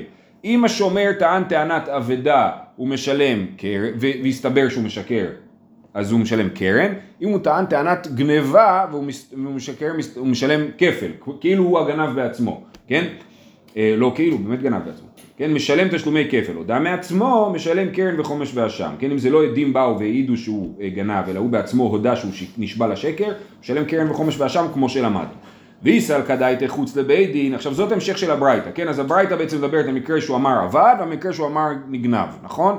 אם 0.45 0.65
השומר 0.65 1.11
טען 1.19 1.43
טענת 1.43 1.89
אבדה, 1.89 2.51
הוא 2.75 2.87
משלם, 2.87 3.45
והסתבר 3.99 4.69
שהוא 4.69 4.83
משקר, 4.83 5.25
אז 5.95 6.11
הוא 6.11 6.19
משלם 6.19 6.49
קרן, 6.49 6.93
אם 7.21 7.29
הוא 7.29 7.39
טען 7.39 7.65
טענת 7.65 8.07
גניבה 8.15 8.85
והוא 8.91 9.03
משקר, 9.33 9.91
הוא 10.15 10.27
משלם 10.27 10.61
כפל, 10.77 11.11
כאילו 11.41 11.63
הוא 11.63 11.79
הגנב 11.79 12.15
בעצמו, 12.15 12.63
כן? 12.87 13.05
אה, 13.77 13.93
לא 13.97 14.11
כאילו, 14.15 14.37
באמת 14.37 14.61
גנב 14.61 14.85
בעצמו. 14.85 15.07
כן, 15.37 15.53
משלם 15.53 15.87
תשלומי 15.87 16.27
כפל, 16.31 16.53
הודה 16.55 16.79
מעצמו, 16.79 17.51
משלם 17.55 17.89
קרן 17.89 18.19
וחומש 18.19 18.51
ואשם, 18.55 18.91
כן, 18.99 19.11
אם 19.11 19.17
זה 19.17 19.29
לא 19.29 19.43
עדים 19.43 19.73
באו 19.73 19.99
והעידו 19.99 20.37
שהוא 20.37 20.73
אה, 20.81 20.89
גנב, 20.89 21.29
אלא 21.29 21.39
הוא 21.39 21.49
בעצמו 21.49 21.83
הודה 21.83 22.15
שהוא 22.15 22.31
נשבע 22.57 22.87
לשקר, 22.87 23.31
משלם 23.61 23.85
קרן 23.85 24.11
וחומש 24.11 24.39
ואשם 24.39 24.65
כמו 24.73 24.89
שלמדנו. 24.89 25.35
ויסל 25.83 26.21
כדאיתי 26.27 26.67
חוץ 26.67 26.95
לבית 26.95 27.31
דין, 27.31 27.53
עכשיו 27.53 27.73
זאת 27.73 27.91
המשך 27.91 28.17
של 28.17 28.31
הברייתא, 28.31 28.69
כן, 28.75 28.87
אז 28.87 28.99
הברייתא 28.99 29.35
בעצם 29.35 29.57
מדברת 29.57 29.85
על 29.85 29.91
מקרה 29.91 30.21
שהוא 30.21 30.37
אמר 30.37 30.59
עבד, 30.59 30.95
והמקרה 30.99 31.33
שהוא 31.33 31.47
אמר 31.47 31.69
נגנב, 31.87 32.29
נכון? 32.43 32.77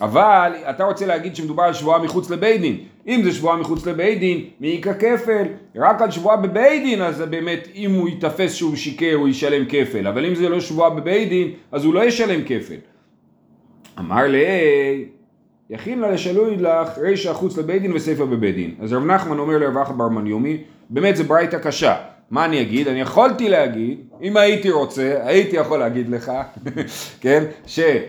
אבל 0.00 0.52
אתה 0.70 0.84
רוצה 0.84 1.06
להגיד 1.06 1.36
שמדובר 1.36 1.62
על 1.62 1.72
שבועה 1.72 2.02
מחוץ 2.02 2.30
לבית 2.30 2.60
דין. 2.60 2.78
אם 3.06 3.20
זה 3.24 3.32
שבועה 3.32 3.56
מחוץ 3.56 3.86
לבית 3.86 4.18
דין, 4.18 4.44
מעיקה 4.60 4.94
כפל. 4.94 5.44
רק 5.76 6.02
על 6.02 6.10
שבועה 6.10 6.36
בבית 6.36 6.82
דין, 6.82 7.02
אז 7.02 7.20
באמת 7.20 7.68
אם 7.74 7.94
הוא 7.94 8.08
ייתפס 8.08 8.54
שהוא 8.54 8.76
שיקר 8.76 9.14
הוא 9.14 9.28
ישלם 9.28 9.64
כפל. 9.68 10.06
אבל 10.06 10.26
אם 10.26 10.34
זה 10.34 10.48
לא 10.48 10.60
שבועה 10.60 10.90
בבית 10.90 11.28
דין, 11.28 11.50
אז 11.72 11.84
הוא 11.84 11.94
לא 11.94 12.04
ישלם 12.04 12.40
כפל. 12.46 12.76
אמר 13.98 14.26
לי, 14.26 14.44
יכין 15.70 15.98
לה 15.98 16.10
לשלוי 16.10 16.56
לך 16.56 16.98
רישא 16.98 17.32
חוץ 17.32 17.58
לבית 17.58 17.82
דין 17.82 17.92
וסיפא 17.92 18.24
בבית 18.24 18.54
דין. 18.54 18.74
אז 18.80 18.92
רב 18.92 19.04
נחמן 19.04 19.38
אומר 19.38 19.58
לרב 19.58 19.78
אחא 19.78 19.92
בר 19.92 20.08
באמת 20.90 21.16
זה 21.16 21.24
ברייתא 21.24 21.58
קשה. 21.58 21.96
מה 22.32 22.44
אני 22.44 22.60
אגיד? 22.60 22.88
אני 22.88 23.00
יכולתי 23.00 23.48
להגיד, 23.48 23.98
אם 24.22 24.36
הייתי 24.36 24.70
רוצה, 24.70 25.16
הייתי 25.24 25.56
יכול 25.56 25.78
להגיד 25.78 26.08
לך, 26.08 26.32
כן, 27.22 27.44
שהרישא 27.66 28.00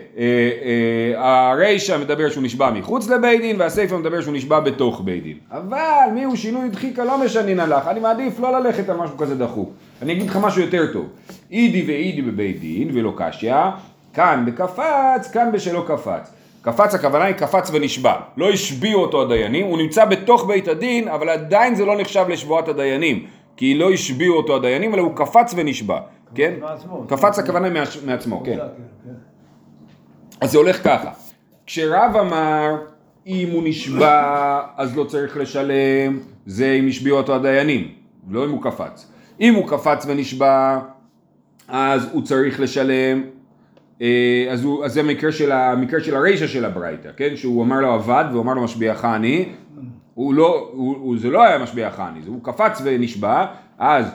אה, 1.92 1.98
מדבר 1.98 2.30
שהוא 2.30 2.42
נשבע 2.42 2.70
מחוץ 2.70 3.08
לבית 3.08 3.40
דין 3.40 3.60
והסיפא 3.60 3.94
מדבר 3.94 4.20
שהוא 4.20 4.34
נשבע 4.34 4.60
בתוך 4.60 5.00
בית 5.04 5.22
דין. 5.22 5.36
אבל 5.50 6.10
מי 6.14 6.24
הוא 6.24 6.36
שינוי 6.36 6.68
דחיקה 6.68 7.04
לא 7.04 7.24
משנין 7.24 7.60
עליך, 7.60 7.86
אני 7.86 8.00
מעדיף 8.00 8.40
לא 8.40 8.60
ללכת 8.60 8.88
על 8.88 8.96
משהו 8.96 9.16
כזה 9.16 9.34
דחוק. 9.34 9.70
אני 10.02 10.12
אגיד 10.12 10.30
לך 10.30 10.36
משהו 10.36 10.60
יותר 10.60 10.92
טוב. 10.92 11.08
אידי 11.52 11.82
ואידי 11.86 12.22
בבית 12.22 12.60
דין 12.60 12.90
ולא 12.94 13.12
קשיא, 13.16 13.54
כאן 14.14 14.44
בקפץ, 14.46 15.30
כאן 15.32 15.52
בשלא 15.52 15.84
קפץ. 15.86 16.30
קפץ 16.62 16.94
הכוונה 16.94 17.24
היא 17.24 17.34
קפץ 17.34 17.70
ונשבע, 17.72 18.14
לא 18.36 18.50
השביעו 18.50 19.02
אותו 19.02 19.22
הדיינים, 19.22 19.66
הוא 19.66 19.78
נמצא 19.78 20.04
בתוך 20.04 20.46
בית 20.46 20.68
הדין, 20.68 21.08
אבל 21.08 21.28
עדיין 21.28 21.74
זה 21.74 21.84
לא 21.84 21.96
נחשב 22.00 22.24
לשבועת 22.28 22.68
הדיינים. 22.68 23.26
כי 23.56 23.74
לא 23.74 23.90
השביעו 23.92 24.36
אותו 24.36 24.56
הדיינים, 24.56 24.94
אלא 24.94 25.02
הוא 25.02 25.16
קפץ 25.16 25.54
ונשבע, 25.56 26.00
כן? 26.34 26.54
קפץ 27.08 27.38
הכוונה 27.38 27.68
מעצמו, 28.06 28.42
כן. 28.44 28.56
כן. 28.56 29.12
אז 30.40 30.50
זה 30.50 30.58
הולך 30.58 30.84
ככה, 30.84 31.10
כשרב 31.66 32.16
אמר 32.20 32.76
אם 33.26 33.48
הוא 33.52 33.62
נשבע 33.64 34.60
אז 34.76 34.96
לא 34.96 35.04
צריך 35.04 35.36
לשלם, 35.36 36.18
זה 36.46 36.72
אם 36.72 36.88
השביעו 36.88 37.18
אותו 37.18 37.34
הדיינים, 37.34 37.88
לא 38.30 38.44
אם 38.44 38.50
הוא 38.50 38.62
קפץ. 38.62 39.10
אם 39.40 39.54
הוא 39.54 39.68
קפץ 39.68 40.06
ונשבע 40.06 40.78
אז 41.68 42.08
הוא 42.12 42.22
צריך 42.22 42.60
לשלם, 42.60 43.22
אה, 44.02 44.46
אז, 44.50 44.64
הוא, 44.64 44.84
אז 44.84 44.92
זה 44.92 45.00
המקרה 45.00 45.32
של, 45.32 45.52
המקרה 45.52 46.00
של 46.00 46.16
הרישא 46.16 46.46
של 46.46 46.64
הברייתא, 46.64 47.10
כן? 47.16 47.36
שהוא 47.36 47.64
אמר 47.64 47.80
לו 47.80 47.92
עבד 47.92 48.24
והוא 48.30 48.42
אמר 48.42 48.54
לו 48.54 48.64
משביעך 48.64 49.04
אני, 49.04 49.48
הוא 50.14 50.34
לא, 50.34 50.70
הוא, 50.72 50.96
הוא, 50.96 51.18
זה 51.18 51.30
לא 51.30 51.42
היה 51.42 51.58
משביע 51.58 51.90
חני, 51.90 52.20
הוא 52.26 52.40
קפץ 52.42 52.80
ונשבע, 52.84 53.46
אז 53.78 54.06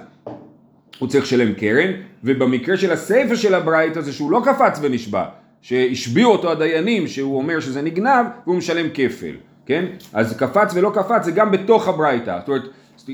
הוא 1.00 1.10
צריך 1.10 1.24
לשלם 1.24 1.54
קרן, 1.54 1.92
ובמקרה 2.24 2.78
של 2.78 2.92
הסיפא 2.92 3.36
של 3.36 3.56
הברייתא 3.56 4.02
זה 4.02 4.14
שהוא 4.14 4.32
לא 4.32 4.42
קפץ 4.46 4.80
ונשבע, 4.82 5.26
שהשביעו 5.62 6.32
אותו 6.32 6.52
הדיינים 6.52 7.08
שהוא 7.08 7.38
אומר 7.38 7.60
שזה 7.60 7.82
נגנב, 7.82 8.26
והוא 8.46 8.56
משלם 8.56 8.88
כפל, 8.94 9.36
כן? 9.66 9.86
אז 10.14 10.38
קפץ 10.38 10.74
ולא 10.74 10.92
קפץ 10.96 11.26
זה 11.26 11.32
גם 11.32 11.52
בתוך 11.52 11.88
הברייתא, 11.88 12.38
זאת 12.40 12.48
אומרת, 12.48 12.64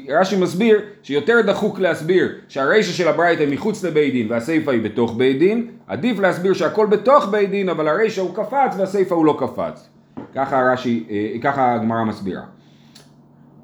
רש"י 0.09 0.37
מסביר 0.37 0.81
שיותר 1.03 1.41
דחוק 1.41 1.79
להסביר 1.79 2.35
שהרישא 2.47 2.91
של 2.91 3.07
הברייתא 3.07 3.41
היא 3.41 3.53
מחוץ 3.53 3.83
לבית 3.83 4.13
דין 4.13 4.31
והסיפא 4.31 4.71
היא 4.71 4.81
בתוך 4.81 5.15
בית 5.17 5.39
דין, 5.39 5.67
עדיף 5.87 6.19
להסביר 6.19 6.53
שהכל 6.53 6.85
בתוך 6.85 7.27
בית 7.31 7.49
דין 7.49 7.69
אבל 7.69 7.87
הרישא 7.87 8.21
הוא 8.21 8.35
קפץ 8.35 8.75
והסיפא 8.77 9.13
הוא 9.13 9.25
לא 9.25 9.37
קפץ. 9.39 9.89
ככה 10.35 10.61
רש"י, 10.73 11.03
אה, 11.09 11.39
ככה 11.41 11.73
הגמרא 11.73 12.03
מסבירה. 12.03 12.41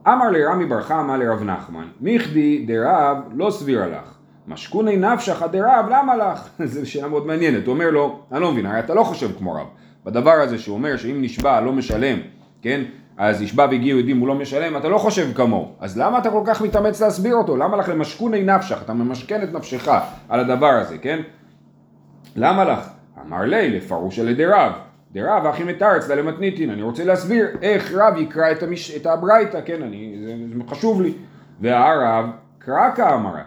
אמר 0.08 0.30
לרמי 0.30 0.66
בר 0.66 0.82
חמא 0.82 1.14
לרב 1.14 1.44
נחמן, 1.44 1.88
מיכדי 2.02 2.66
דרב 2.66 3.18
לא 3.34 3.52
סבירה 3.52 3.88
לך, 3.88 4.16
משכוני 4.48 4.98
נפשך 4.98 5.44
דרב 5.52 5.86
למה 5.90 6.16
לך? 6.16 6.50
זו 6.64 6.92
שאלה 6.92 7.08
מאוד 7.08 7.28
מעניינת, 7.28 7.66
הוא 7.66 7.74
אומר 7.74 7.90
לו, 7.90 8.20
אני 8.32 8.42
לא 8.42 8.52
מבין, 8.52 8.66
הרי 8.66 8.80
אתה 8.80 8.94
לא 8.94 9.04
חושב 9.04 9.38
כמו 9.38 9.54
רב, 9.54 9.68
בדבר 10.06 10.32
הזה 10.32 10.60
שהוא 10.60 10.74
אומר 10.78 10.98
שאם 10.98 11.18
נשבע 11.22 11.62
לא 11.62 11.72
משלם, 11.72 12.20
כן? 12.62 12.82
אז 13.18 13.42
נשבע 13.42 13.66
והגיעו 13.66 14.00
עדים 14.00 14.20
הוא 14.20 14.28
לא 14.28 14.36
משלם, 14.36 14.78
אתה 14.78 14.90
לא 14.90 14.98
חושב 14.98 15.34
כמוהו. 15.34 15.76
אז 15.80 15.98
למה 15.98 16.18
אתה 16.18 16.30
כל 16.30 16.44
כך 16.46 16.62
מתאמץ 16.62 17.02
להסביר 17.02 17.36
אותו? 17.36 17.58
למה 17.58 17.78
לך 17.78 17.90
למשכוני 17.90 18.44
נפשך? 18.44 18.82
אתה 18.86 18.94
ממשכן 18.94 19.44
את 19.44 19.54
נפשך 19.54 19.92
על 20.30 20.40
הדבר 20.40 20.70
הזה, 20.70 20.98
כן? 20.98 21.20
למה 22.36 22.66
לך? 22.66 22.90
אמר 23.28 23.42
לי, 23.42 23.70
לפרוש 23.70 24.20
על 24.20 24.30
ידי 24.30 24.46
רב. 24.46 24.72
דרב 25.14 25.46
אחי 25.46 25.64
מתרץ 25.64 26.10
למתניתין, 26.10 26.70
אני 26.70 26.82
רוצה 26.82 27.04
להסביר 27.04 27.48
איך 27.62 27.94
רב 27.94 28.18
יקרא 28.18 28.52
את, 28.52 28.64
המש... 28.64 28.96
את 28.96 29.06
הברייתא, 29.06 29.60
כן, 29.66 29.84
אני, 29.84 30.16
זה, 30.26 30.36
זה 30.58 30.64
חשוב 30.70 31.02
לי. 31.02 31.14
והרב 31.62 32.26
קרא 32.60 32.92
כאמרה. 32.96 33.42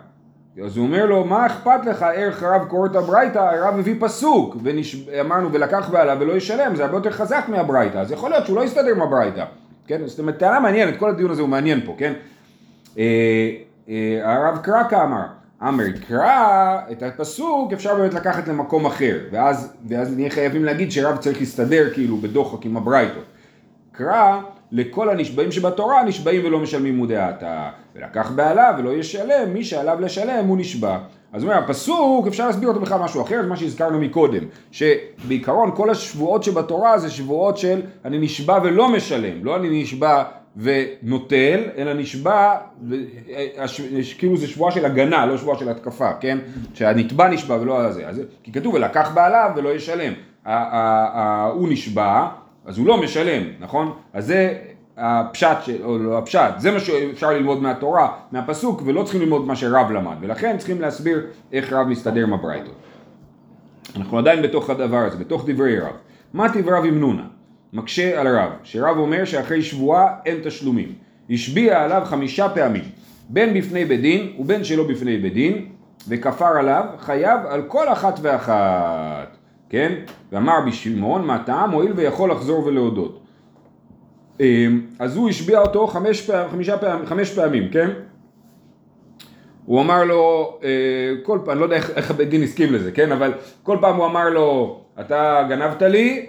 אז 0.65 0.77
הוא 0.77 0.87
אומר 0.87 1.07
לו, 1.07 1.25
מה 1.25 1.47
אכפת 1.47 1.87
לך 1.87 2.03
איך 2.13 2.43
רב 2.43 2.65
קורא 2.65 2.87
את 2.87 2.97
הברייתא, 2.97 3.39
הרב 3.39 3.79
הביא 3.79 3.95
פסוק, 4.01 4.57
ואמרנו 4.63 5.53
ולקח 5.53 5.89
בעלה 5.91 6.15
ולא 6.21 6.33
ישלם, 6.33 6.77
זה 6.77 6.85
הרבה 6.85 6.97
יותר 6.97 7.11
חזק 7.11 7.45
מהברייתא, 7.49 7.99
אז 7.99 8.13
יכול 8.13 8.31
להיות 8.31 8.47
שהוא 8.47 8.57
לא 8.57 8.65
יסתדר 8.65 8.91
עם 8.91 9.03
הברייתא, 9.03 9.45
כן, 9.87 10.01
זאת 10.07 10.19
אומרת, 10.19 10.39
טענה 10.39 10.61
מעניינת, 10.61 10.97
כל 10.99 11.11
הדיון 11.11 11.31
הזה 11.31 11.43
הוא 11.43 11.49
מעניין 11.49 11.81
פה, 11.85 11.95
כן, 11.99 12.13
אה, 12.99 13.51
אה, 13.89 14.21
הרב 14.25 14.59
קרא 14.63 14.83
כאמר, 14.89 15.25
אמר 15.63 15.85
קרא 16.09 16.79
את 16.93 17.03
הפסוק 17.03 17.73
אפשר 17.73 17.95
באמת 17.95 18.15
לקחת 18.15 18.49
למקום 18.49 18.87
אחר. 18.87 19.19
ואז, 19.31 19.73
ואז 19.89 20.17
נהיה 20.17 20.31
חייבים 20.31 20.65
להגיד 20.65 20.93
שרב 20.93 21.17
צריך 21.17 21.41
להסתדר 21.41 21.95
כאילו 21.95 22.17
בדוחק 22.17 22.65
עם 22.65 22.77
הברייתות. 22.77 23.25
קרא 23.93 24.41
לכל 24.73 25.11
הנשבעים 25.11 25.53
שבתורה 25.53 26.05
נשבעים 26.05 26.45
ולא 26.45 26.61
משלמים 26.61 26.97
מודי 26.97 27.17
העתה 27.17 27.71
ולקח 27.95 28.31
בעלה 28.31 28.77
ולא 28.79 28.91
ישלם 28.91 29.55
מי 29.55 29.65
שעליו 29.65 30.01
לשלם 30.01 30.45
הוא 30.45 30.59
נשבע. 30.59 30.99
אז 31.33 31.43
הוא 31.43 31.51
אומר 31.51 31.65
הפסוק 31.65 32.27
אפשר 32.27 32.47
להסביר 32.47 32.69
אותו 32.69 32.81
בכלל 32.81 33.01
משהו 33.01 33.23
אחר 33.23 33.43
מה 33.49 33.57
שהזכרנו 33.57 34.01
מקודם. 34.01 34.43
שבעיקרון 34.71 35.71
כל 35.77 35.91
השבועות 35.91 36.43
שבתורה 36.43 36.99
זה 36.99 37.11
שבועות 37.11 37.59
של 37.59 37.81
אני 38.05 38.19
נשבע 38.19 38.59
ולא 38.65 38.89
משלם 38.89 39.45
לא 39.45 39.57
אני 39.57 39.83
נשבע 39.83 40.25
ונוטל, 40.57 41.61
אלא 41.77 41.93
נשבע, 41.93 42.57
כאילו 44.19 44.37
זה 44.37 44.47
שבועה 44.47 44.73
של 44.73 44.85
הגנה, 44.85 45.27
לא 45.27 45.37
שבועה 45.37 45.59
של 45.59 45.69
התקפה, 45.69 46.13
כן? 46.21 46.39
שהנתבע 46.75 47.29
נשבע 47.29 47.59
ולא 47.61 47.81
על 47.81 47.93
זה. 47.93 48.09
אז, 48.09 48.23
כי 48.43 48.53
כתוב 48.53 48.75
ולקח 48.75 49.11
בעליו 49.15 49.51
ולא 49.57 49.69
ישלם. 49.69 50.13
הוא 51.53 51.69
נשבע, 51.69 52.29
אז 52.67 52.79
הוא 52.79 52.87
לא 52.87 53.03
משלם, 53.03 53.43
נכון? 53.61 53.93
אז 54.13 54.27
זה 54.27 54.59
הפשט, 54.97 55.57
של, 55.63 55.85
או 55.85 55.99
לא 55.99 56.19
הפשט, 56.19 56.55
זה 56.59 56.71
מה 56.71 56.81
שאפשר 56.81 57.31
ללמוד 57.31 57.63
מהתורה, 57.63 58.09
מהפסוק, 58.33 58.83
ולא 58.85 59.03
צריכים 59.03 59.21
ללמוד 59.21 59.47
מה 59.47 59.57
שרב 59.57 59.91
למד, 59.91 60.17
ולכן 60.21 60.59
צריכים 60.59 60.81
להסביר 60.81 61.27
איך 61.53 61.73
רב 61.73 61.87
מסתדר 61.87 62.23
עם 62.23 62.33
הברייתות. 62.33 62.75
אנחנו 63.97 64.19
עדיין 64.19 64.43
בתוך 64.43 64.71
הדבר 64.71 64.97
הזה, 64.97 65.17
בתוך 65.17 65.45
דברי 65.47 65.81
רב. 65.81 65.93
מה 66.35 66.53
טיב 66.53 66.69
רב 66.69 66.85
עם 66.85 67.01
נונה? 67.01 67.27
מקשה 67.75 68.21
על 68.21 68.39
רב, 68.39 68.51
שרב 68.63 68.99
אומר 68.99 69.25
שאחרי 69.25 69.63
שבועה 69.63 70.15
אין 70.27 70.41
תשלומים. 70.45 70.93
השביע 71.31 71.83
עליו 71.83 72.03
חמישה 72.05 72.49
פעמים, 72.49 72.85
בין 73.29 73.55
בפני 73.55 73.85
בית 73.85 74.01
דין 74.01 74.33
ובין 74.39 74.65
שלא 74.65 74.89
בפני 74.89 75.19
בית 75.19 75.35
דין, 75.35 75.67
וכפר 76.09 76.57
עליו, 76.59 76.85
חייב 76.99 77.41
על 77.49 77.63
כל 77.63 77.93
אחת 77.93 78.19
ואחת, 78.23 79.37
כן? 79.71 79.93
ואמר 80.33 80.55
בשמעון, 80.67 81.27
מה 81.27 81.43
טעם? 81.47 81.71
הואיל 81.71 81.93
ויכול 81.97 82.31
לחזור 82.31 82.67
ולהודות. 82.67 83.21
אמ, 84.41 84.81
אז 84.99 85.17
הוא 85.17 85.29
השביע 85.29 85.61
אותו 85.61 85.87
חמש, 85.87 86.21
פעמים, 86.21 86.51
חמישה 86.51 86.79
פעמים, 86.79 87.07
חמש 87.07 87.31
פעמים, 87.31 87.69
כן? 87.69 87.91
הוא 89.65 89.81
אמר 89.81 90.05
לו, 90.05 90.59
אה, 90.65 90.69
כל 91.23 91.39
פעם, 91.45 91.51
אני 91.53 91.61
לא 91.61 91.65
יודע 91.65 91.77
איך, 91.77 91.91
איך 91.91 92.11
הבית 92.11 92.29
דין 92.29 92.43
הסכים 92.43 92.73
לזה, 92.73 92.93
כן? 92.93 93.13
אבל 93.13 93.33
כל 93.63 93.79
פעם 93.81 93.97
הוא 93.97 94.07
אמר 94.07 94.31
לו, 94.31 94.81
אתה 95.01 95.47
גנבת 95.49 95.83
לי? 95.83 96.27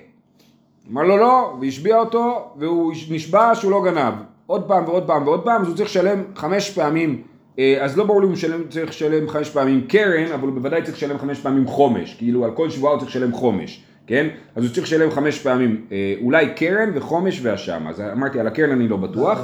אמר 0.92 1.04
לו 1.04 1.18
לא, 1.18 1.58
והשביע 1.62 1.98
אותו, 1.98 2.52
והוא 2.58 2.94
נשבע 3.10 3.56
שהוא 3.56 3.72
לא 3.72 3.84
גנב. 3.86 4.14
עוד 4.48 4.64
פעם 4.64 4.84
ועוד 4.86 5.08
פעם 5.08 5.28
ועוד 5.28 5.44
פעם, 5.44 5.62
אז 5.62 5.68
הוא 5.68 5.76
צריך 5.76 5.90
לשלם 5.90 6.24
חמש 6.36 6.72
פעמים, 6.72 7.22
אה, 7.60 7.78
אז 7.82 7.98
לא 7.98 8.04
ברור 8.04 8.22
לי 8.22 8.28
אם 8.28 8.32
הוא 8.32 8.68
צריך 8.70 8.90
לשלם 8.90 9.30
חמש 9.30 9.50
פעמים 9.50 9.88
קרן, 9.88 10.32
אבל 10.32 10.48
הוא 10.48 10.56
בוודאי 10.56 10.82
צריך 10.82 10.98
לשלם 10.98 11.18
חמש 11.18 11.40
פעמים 11.40 11.68
חומש, 11.68 12.14
כאילו 12.14 12.46
על 12.46 12.52
כל 12.52 12.70
שבועה 12.70 12.94
הוא 12.94 13.00
צריך 13.00 13.12
לשלם 13.12 13.34
חומש, 13.34 13.84
כן? 14.08 14.28
אז 14.56 14.64
הוא 14.64 14.74
צריך 14.74 14.88
לשלם 14.88 15.12
חמש 15.12 15.40
פעמים, 15.40 15.86
אה, 15.92 16.16
אולי 16.22 16.54
קרן 16.56 16.90
וחומש 16.96 17.40
ואשם, 17.44 17.88
אז 17.88 18.02
אמרתי 18.02 18.40
על 18.40 18.48
הקרן 18.48 18.72
אני 18.72 18.88
לא 18.88 18.98
בטוח. 18.98 19.40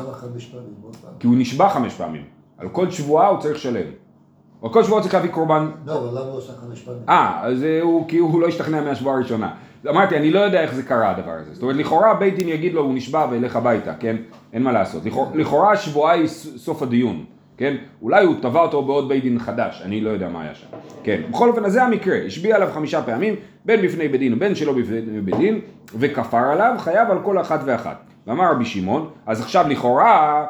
כי 1.19 1.27
הוא 1.27 1.35
נשבע 1.37 1.69
חמש 1.69 1.93
פעמים, 1.93 2.23
על 2.57 2.69
כל 2.69 2.91
שבועה 2.91 3.27
הוא 3.27 3.39
צריך 3.39 3.55
לשלם. 3.55 3.87
על 4.63 4.69
כל 4.69 4.83
שבועה 4.83 4.97
הוא 4.99 5.03
צריך 5.03 5.13
להביא 5.13 5.29
קורבן 5.31 5.71
לא, 5.85 5.97
אבל 5.99 6.07
למה 6.19 6.29
הוא 6.29 6.37
עושה 6.37 6.53
חמש 6.53 6.81
פעמים? 6.81 7.01
אה, 7.09 7.39
אז 7.43 7.63
אה, 7.63 7.81
הוא, 7.81 8.07
כי 8.07 8.17
הוא 8.17 8.41
לא 8.41 8.47
השתכנע 8.47 8.81
מהשבועה 8.81 9.15
הראשונה. 9.15 9.49
אמרתי, 9.89 10.17
אני 10.17 10.31
לא 10.31 10.39
יודע 10.39 10.61
איך 10.61 10.73
זה 10.73 10.83
קרה 10.83 11.09
הדבר 11.09 11.31
הזה. 11.31 11.53
זאת 11.53 11.63
אומרת, 11.63 11.75
לכאורה 11.75 12.13
בית 12.13 12.35
דין 12.35 12.47
יגיד 12.49 12.73
לו, 12.73 12.81
הוא 12.81 12.93
נשבע 12.93 13.27
וילך 13.31 13.55
הביתה, 13.55 13.93
כן? 13.99 14.15
אין 14.53 14.63
מה 14.63 14.71
לעשות. 14.71 15.01
לכאורה- 15.33 15.71
השבועה 15.71 16.13
היא 16.13 16.27
סוף 16.57 16.81
הדיון, 16.81 17.23
כן? 17.57 17.75
אולי 18.01 18.25
הוא 18.25 18.35
תבע 18.41 18.61
אותו 18.61 18.83
בעוד 18.83 19.07
בית 19.09 19.23
דין 19.23 19.39
חדש, 19.39 19.81
אני 19.85 20.01
לא 20.01 20.09
יודע 20.09 20.29
מה 20.29 20.41
היה 20.41 20.55
שם. 20.55 20.67
כן, 21.03 21.21
בכל 21.31 21.49
אופן, 21.49 21.65
אז 21.65 21.73
זה 21.73 21.83
המקרה. 21.83 22.17
השביע 22.25 22.55
עליו 22.55 22.69
חמישה 22.73 23.01
פעמים, 23.01 23.35
בין 23.65 23.81
בפני 23.81 24.07
בית 24.07 24.19
דין 24.19 24.33
ובין 24.33 24.55
שלא 24.55 24.73
בפני 24.73 25.01
בית 25.21 25.35
דין, 25.37 25.59
וכפר 25.99 26.37
עליו, 26.37 26.75
חייב 26.79 27.11
על 27.11 27.17
כל 27.23 27.41
אחת 27.41 27.59
ואחת. 27.65 27.97
ואמר 28.27 28.51
רבי 28.51 28.65
שמעון, 28.65 29.09
אז 29.25 29.41
עכשיו 29.41 29.65
לכאורה... 29.69 30.45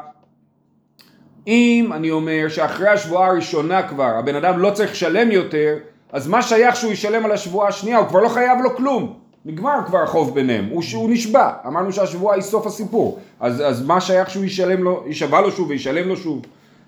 אם 1.46 1.90
אני 1.92 2.10
אומר 2.10 2.46
שאחרי 2.48 2.88
השבועה 2.88 3.28
הראשונה 3.28 3.82
כבר 3.82 4.10
הבן 4.18 4.34
אדם 4.34 4.58
לא 4.58 4.70
צריך 4.70 4.92
לשלם 4.92 5.30
יותר, 5.30 5.76
אז 6.12 6.28
מה 6.28 6.42
שייך 6.42 6.76
שהוא 6.76 6.92
ישלם 6.92 7.24
על 7.24 7.32
השבועה 7.32 7.68
השנייה? 7.68 7.98
הוא 7.98 8.08
כבר 8.08 8.20
לא 8.20 8.28
חייב 8.28 8.58
לו 8.62 8.76
כלום. 8.76 9.14
נגמר 9.44 9.78
כבר 9.86 10.02
החוב 10.02 10.34
ביניהם, 10.34 10.68
הוא, 10.70 10.82
הוא 10.94 11.10
נשבע, 11.10 11.50
אמרנו 11.66 11.92
שהשבועה 11.92 12.34
היא 12.34 12.42
סוף 12.42 12.66
הסיפור, 12.66 13.18
אז, 13.40 13.60
אז 13.60 13.86
מה 13.86 14.00
שייך 14.00 14.30
שהוא 14.30 14.44
ישלם 14.44 14.82
לו, 14.82 15.04
יישבע 15.06 15.40
לו 15.40 15.52
שוב 15.52 15.68
וישלם 15.68 16.08
לו 16.08 16.16
שוב? 16.16 16.42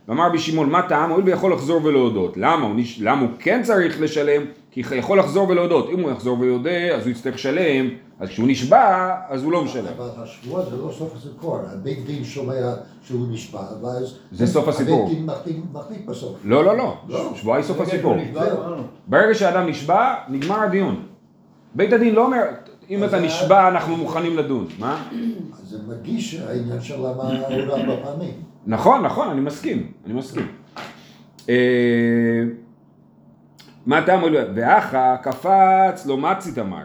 ואמר 0.08 0.28
בי 0.28 0.38
שמעון, 0.38 0.70
מה 0.70 0.82
טעם? 0.82 1.10
הואיל 1.10 1.24
ויכול 1.24 1.52
לחזור 1.52 1.84
ולהודות. 1.84 2.36
למה? 2.36 2.66
הוא. 2.66 2.74
למה 3.00 3.20
הוא 3.20 3.30
כן 3.38 3.62
צריך 3.62 4.00
לשלם? 4.00 4.42
כי 4.74 4.96
יכול 4.96 5.18
לחזור 5.18 5.48
ולהודות. 5.48 5.88
אם 5.90 6.00
הוא 6.00 6.10
יחזור 6.10 6.40
ויודה, 6.40 6.94
אז 6.96 7.02
הוא 7.02 7.10
יצטרך 7.10 7.34
לשלם, 7.34 7.88
אז 8.20 8.28
כשהוא 8.28 8.48
נשבע, 8.48 9.14
אז 9.28 9.42
הוא 9.42 9.52
לא 9.52 9.64
משלם. 9.64 9.84
אבל 9.96 10.08
השבועה 10.16 10.64
זה 10.64 10.76
לא 10.76 10.90
סוף 10.92 11.16
הסיפור, 11.16 11.58
הבית 11.72 12.06
דין 12.06 12.24
שומע 12.24 12.54
שהוא 13.06 13.26
נשבע, 13.30 13.60
ואז... 13.82 14.18
זה 14.32 14.46
סוף 14.46 14.68
הסיפור. 14.68 15.04
הבית 15.06 15.16
דין 15.46 15.62
מחליט- 15.72 16.06
בסוף. 16.06 16.36
לא, 16.44 16.64
לא, 16.64 16.76
לא, 16.76 16.94
לא. 17.08 17.32
שבועה 17.34 17.56
היא 17.58 17.64
סוף 17.64 17.80
הסיפור. 17.80 18.16
ברגע 19.06 19.34
שאדם 19.34 19.66
נשבע, 19.68 20.14
נגמר 20.28 20.60
הדיון. 20.60 21.02
בית 21.74 21.92
הדין 21.92 22.14
לא 22.14 22.24
אומר, 22.26 22.42
אם 22.90 23.04
אתה 23.04 23.20
נשבע 23.20 23.68
אנחנו 23.68 23.96
מוכנים 23.96 24.36
לדון. 24.36 24.66
מה? 24.78 25.02
זה 25.64 25.78
מגיש 25.88 26.34
העניין 26.34 26.80
של 26.82 26.96
למה 26.96 27.08
עוד 27.22 27.52
ארבע 27.70 27.96
פעמים. 28.04 28.34
נכון, 28.66 29.02
נכון, 29.02 29.28
אני 29.28 29.40
מסכים, 29.40 29.86
אני 30.06 30.14
מסכים. 30.14 30.46
מה 33.86 33.98
אתה 33.98 34.14
אומר? 34.14 34.48
ואחא 34.54 35.16
קפץ 35.22 36.06
לא 36.06 36.16
מצית 36.16 36.58
אמר. 36.58 36.84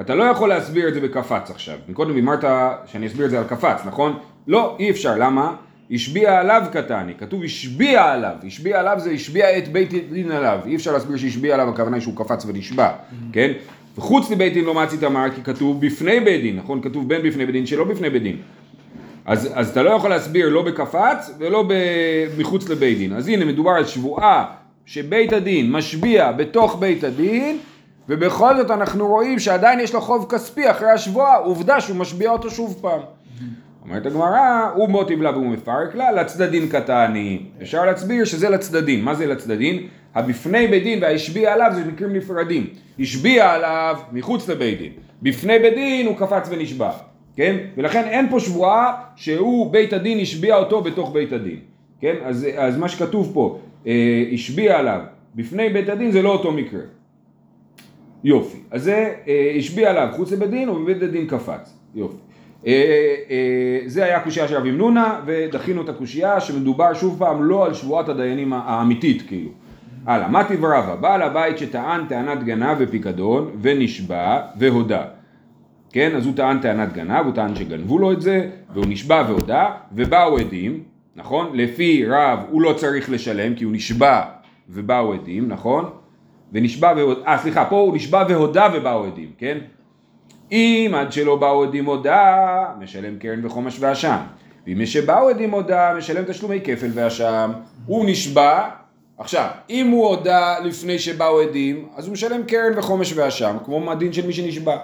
אתה 0.00 0.14
לא 0.14 0.24
יכול 0.24 0.48
להסביר 0.48 0.88
את 0.88 0.94
זה 0.94 1.00
בקפץ 1.00 1.50
עכשיו. 1.50 1.78
מקודם 1.88 2.16
אמרת 2.18 2.44
שאני 2.86 3.06
אסביר 3.06 3.26
את 3.26 3.30
זה 3.30 3.38
על 3.38 3.44
קפץ, 3.44 3.80
נכון? 3.86 4.18
לא, 4.46 4.76
אי 4.78 4.90
אפשר. 4.90 5.14
למה? 5.18 5.54
השביע 5.90 6.40
עליו 6.40 6.62
קטני. 6.72 7.14
כתוב 7.18 7.44
השביע 7.44 8.04
עליו. 8.04 8.34
השביע 8.46 8.80
עליו 8.80 8.96
זה 8.98 9.10
השביע 9.10 9.58
את 9.58 9.68
בית 9.68 9.90
דין 10.12 10.30
עליו. 10.30 10.58
אי 10.66 10.76
אפשר 10.76 10.92
להסביר 10.92 11.16
שהשביע 11.16 11.54
עליו, 11.54 11.68
הכוונה 11.68 11.96
היא 11.96 12.02
שהוא 12.02 12.16
קפץ 12.16 12.44
ונשבע, 12.46 12.90
כן? 13.32 13.52
וחוץ 13.98 14.30
לבית 14.30 14.52
דין 14.52 14.64
לא 14.64 14.74
מצית 14.74 15.04
אמר, 15.04 15.26
כי 15.34 15.42
כתוב 15.42 15.86
בפני 15.86 16.20
בית 16.20 16.42
דין, 16.42 16.56
נכון? 16.56 16.82
כתוב 16.82 17.08
בין 17.08 17.22
בפני 17.22 17.46
בית 17.46 17.52
דין 17.52 17.66
שלא 17.66 17.84
בפני 17.84 18.10
בית 18.10 18.22
דין. 18.22 18.36
אז, 19.26 19.50
אז 19.54 19.70
אתה 19.70 19.82
לא 19.82 19.90
יכול 19.90 20.10
להסביר 20.10 20.48
לא 20.48 20.62
בקפץ 20.62 21.34
ולא 21.38 21.64
ב, 21.68 21.72
מחוץ 22.38 22.68
לבית 22.68 22.98
דין. 22.98 23.12
אז 23.12 23.28
הנה 23.28 23.44
מדובר 23.44 23.70
על 23.70 23.84
שבועה 23.84 24.44
שבית 24.88 25.32
הדין 25.32 25.72
משביע 25.72 26.32
בתוך 26.32 26.76
בית 26.78 27.04
הדין 27.04 27.58
ובכל 28.08 28.56
זאת 28.56 28.70
אנחנו 28.70 29.06
רואים 29.06 29.38
שעדיין 29.38 29.80
יש 29.80 29.94
לו 29.94 30.00
חוב 30.00 30.26
כספי 30.28 30.70
אחרי 30.70 30.90
השבועה, 30.90 31.36
עובדה 31.36 31.80
שהוא 31.80 31.96
משביע 31.96 32.30
אותו 32.30 32.50
שוב 32.50 32.78
פעם. 32.80 33.00
אומרת 33.82 34.06
הגמרא, 34.06 34.70
הוא 34.74 34.88
מוטיב 34.88 35.22
לה 35.22 35.30
והוא 35.30 35.46
מפרק 35.46 35.94
לה, 35.94 36.12
לצדדין 36.12 36.68
קטני. 36.68 37.42
אפשר 37.62 37.84
להסביר 37.84 38.24
שזה 38.24 38.48
לצדדין. 38.48 39.04
מה 39.04 39.14
זה 39.14 39.26
לצדדין? 39.26 39.86
הבפני 40.14 40.66
בית 40.66 40.82
דין 40.82 41.02
והשביע 41.02 41.52
עליו 41.52 41.70
זה 41.74 41.84
מקרים 41.84 42.12
נפרדים. 42.12 42.66
השביע 43.00 43.50
עליו 43.52 43.96
מחוץ 44.12 44.48
לבית 44.48 44.78
דין. 44.78 44.92
בפני 45.22 45.58
בית 45.58 45.74
דין 45.74 46.06
הוא 46.06 46.16
קפץ 46.16 46.48
ונשבע. 46.50 46.90
כן? 47.36 47.56
ולכן 47.76 48.04
אין 48.04 48.30
פה 48.30 48.40
שבועה 48.40 48.92
שהוא 49.16 49.72
בית 49.72 49.92
הדין 49.92 50.20
השביע 50.20 50.56
אותו 50.56 50.80
בתוך 50.80 51.12
בית 51.12 51.32
הדין. 51.32 51.58
כן? 52.00 52.14
אז, 52.24 52.46
אז 52.56 52.76
מה 52.76 52.88
שכתוב 52.88 53.30
פה, 53.34 53.58
אה, 53.86 54.24
השביע 54.32 54.78
עליו 54.78 55.00
בפני 55.34 55.68
בית 55.68 55.88
הדין 55.88 56.10
זה 56.10 56.22
לא 56.22 56.32
אותו 56.32 56.52
מקרה. 56.52 56.80
יופי. 58.24 58.58
אז 58.70 58.82
זה 58.82 59.14
אה, 59.28 59.52
השביע 59.58 59.90
עליו 59.90 60.08
חוץ 60.16 60.32
לבית 60.32 60.50
דין 60.50 60.68
ובבית 60.68 61.02
הדין 61.02 61.26
קפץ. 61.26 61.74
יופי. 61.94 62.16
אה, 62.66 62.72
אה, 63.30 63.80
זה 63.86 64.04
היה 64.04 64.20
קושייה 64.20 64.48
של 64.48 64.56
רבי 64.56 64.70
מנונה 64.70 65.20
ודחינו 65.26 65.82
את 65.82 65.88
הקושייה 65.88 66.40
שמדובר 66.40 66.94
שוב 66.94 67.18
פעם 67.18 67.42
לא 67.42 67.66
על 67.66 67.74
שבועת 67.74 68.08
הדיינים 68.08 68.52
האמיתית 68.52 69.22
כאילו. 69.28 69.50
הלאה, 70.06 70.28
מה 70.28 70.44
טיב 70.44 70.64
רבא? 70.64 70.94
בעל 70.94 71.22
הבית 71.22 71.58
שטען 71.58 72.06
טענת 72.06 72.44
גנב 72.44 72.76
ופיקדון 72.78 73.50
ונשבע 73.62 74.40
והודה. 74.58 75.04
כן, 75.92 76.16
אז 76.16 76.26
הוא 76.26 76.34
טען 76.36 76.58
טענת 76.58 76.92
גנב, 76.92 77.26
הוא 77.26 77.34
טען 77.34 77.56
שגנבו 77.56 77.98
לו 77.98 78.12
את 78.12 78.20
זה, 78.20 78.50
והוא 78.74 78.86
נשבע 78.88 79.24
והודה, 79.28 79.70
ובאו 79.92 80.38
עדים, 80.38 80.82
נכון? 81.18 81.50
לפי 81.54 82.06
רב 82.06 82.38
הוא 82.50 82.62
לא 82.62 82.72
צריך 82.72 83.10
לשלם 83.10 83.54
כי 83.54 83.64
הוא 83.64 83.72
נשבע 83.72 84.22
ובאו 84.68 85.12
עדים, 85.12 85.48
נכון? 85.48 85.90
ונשבע 86.52 86.92
אה 87.26 87.38
סליחה, 87.38 87.64
פה 87.64 87.76
הוא 87.76 87.96
נשבע 87.96 88.24
והודה 88.28 88.68
ובאו 88.74 89.04
עדים, 89.04 89.30
כן? 89.38 89.58
אם 90.52 90.92
עד 90.96 91.12
שלא 91.12 91.36
באו 91.36 91.64
עדים 91.64 91.84
הודה, 91.84 92.64
משלם 92.80 93.18
קרן 93.18 93.46
וחומש 93.46 93.76
ואשם. 93.80 94.16
ואם 94.66 94.80
יש 94.80 94.92
שבאו 94.92 95.28
עדים 95.28 95.50
הודה, 95.50 95.94
משלם 95.98 96.24
תשלומי 96.24 96.60
כפל 96.64 96.90
ואשם. 96.94 97.52
הוא 97.86 98.04
נשבע, 98.06 98.68
עכשיו, 99.18 99.48
אם 99.70 99.88
הוא 99.88 100.08
הודה 100.08 100.58
לפני 100.58 100.98
שבאו 100.98 101.40
עדים, 101.40 101.88
אז 101.96 102.06
הוא 102.06 102.12
משלם 102.12 102.42
קרן 102.42 102.78
וחומש 102.78 103.12
ואשם, 103.16 103.56
כמו 103.64 103.92
הדין 103.92 104.12
של 104.12 104.26
מי 104.26 104.32
שנשבע. 104.32 104.76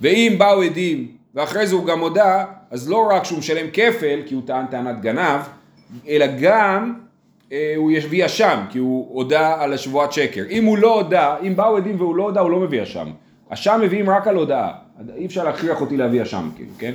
ואם 0.00 0.34
באו 0.38 0.62
עדים, 0.62 1.08
ואחרי 1.34 1.66
זה 1.66 1.74
הוא 1.74 1.86
גם 1.86 2.00
הודה, 2.00 2.44
אז 2.70 2.90
לא 2.90 3.08
רק 3.10 3.24
שהוא 3.24 3.38
משלם 3.38 3.66
כפל, 3.72 4.20
כי 4.26 4.34
הוא 4.34 4.42
טען 4.46 4.66
טענת 4.66 5.00
גנב, 5.00 5.40
אלא 6.08 6.26
גם 6.40 6.94
אה, 7.52 7.72
הוא 7.76 7.90
יביא 7.90 8.26
אשם, 8.26 8.60
כי 8.70 8.78
הוא 8.78 9.14
הודה 9.14 9.62
על 9.62 9.72
השבועת 9.72 10.12
שקר. 10.12 10.42
אם 10.50 10.64
הוא 10.64 10.78
לא 10.78 10.94
הודה, 10.94 11.36
אם 11.46 11.56
באו 11.56 11.76
עדים 11.76 11.96
והוא 11.98 12.16
לא 12.16 12.22
הודה, 12.22 12.40
הוא 12.40 12.50
לא 12.50 12.60
מביא 12.60 12.82
אשם. 12.82 13.10
אשם 13.48 13.80
מביאים 13.82 14.10
רק 14.10 14.26
על 14.26 14.36
הודאה. 14.36 14.72
אי 15.16 15.26
אפשר 15.26 15.44
להכריח 15.44 15.80
אותי 15.80 15.96
להביא 15.96 16.22
אשם, 16.22 16.48
כאילו, 16.56 16.70
כן? 16.78 16.92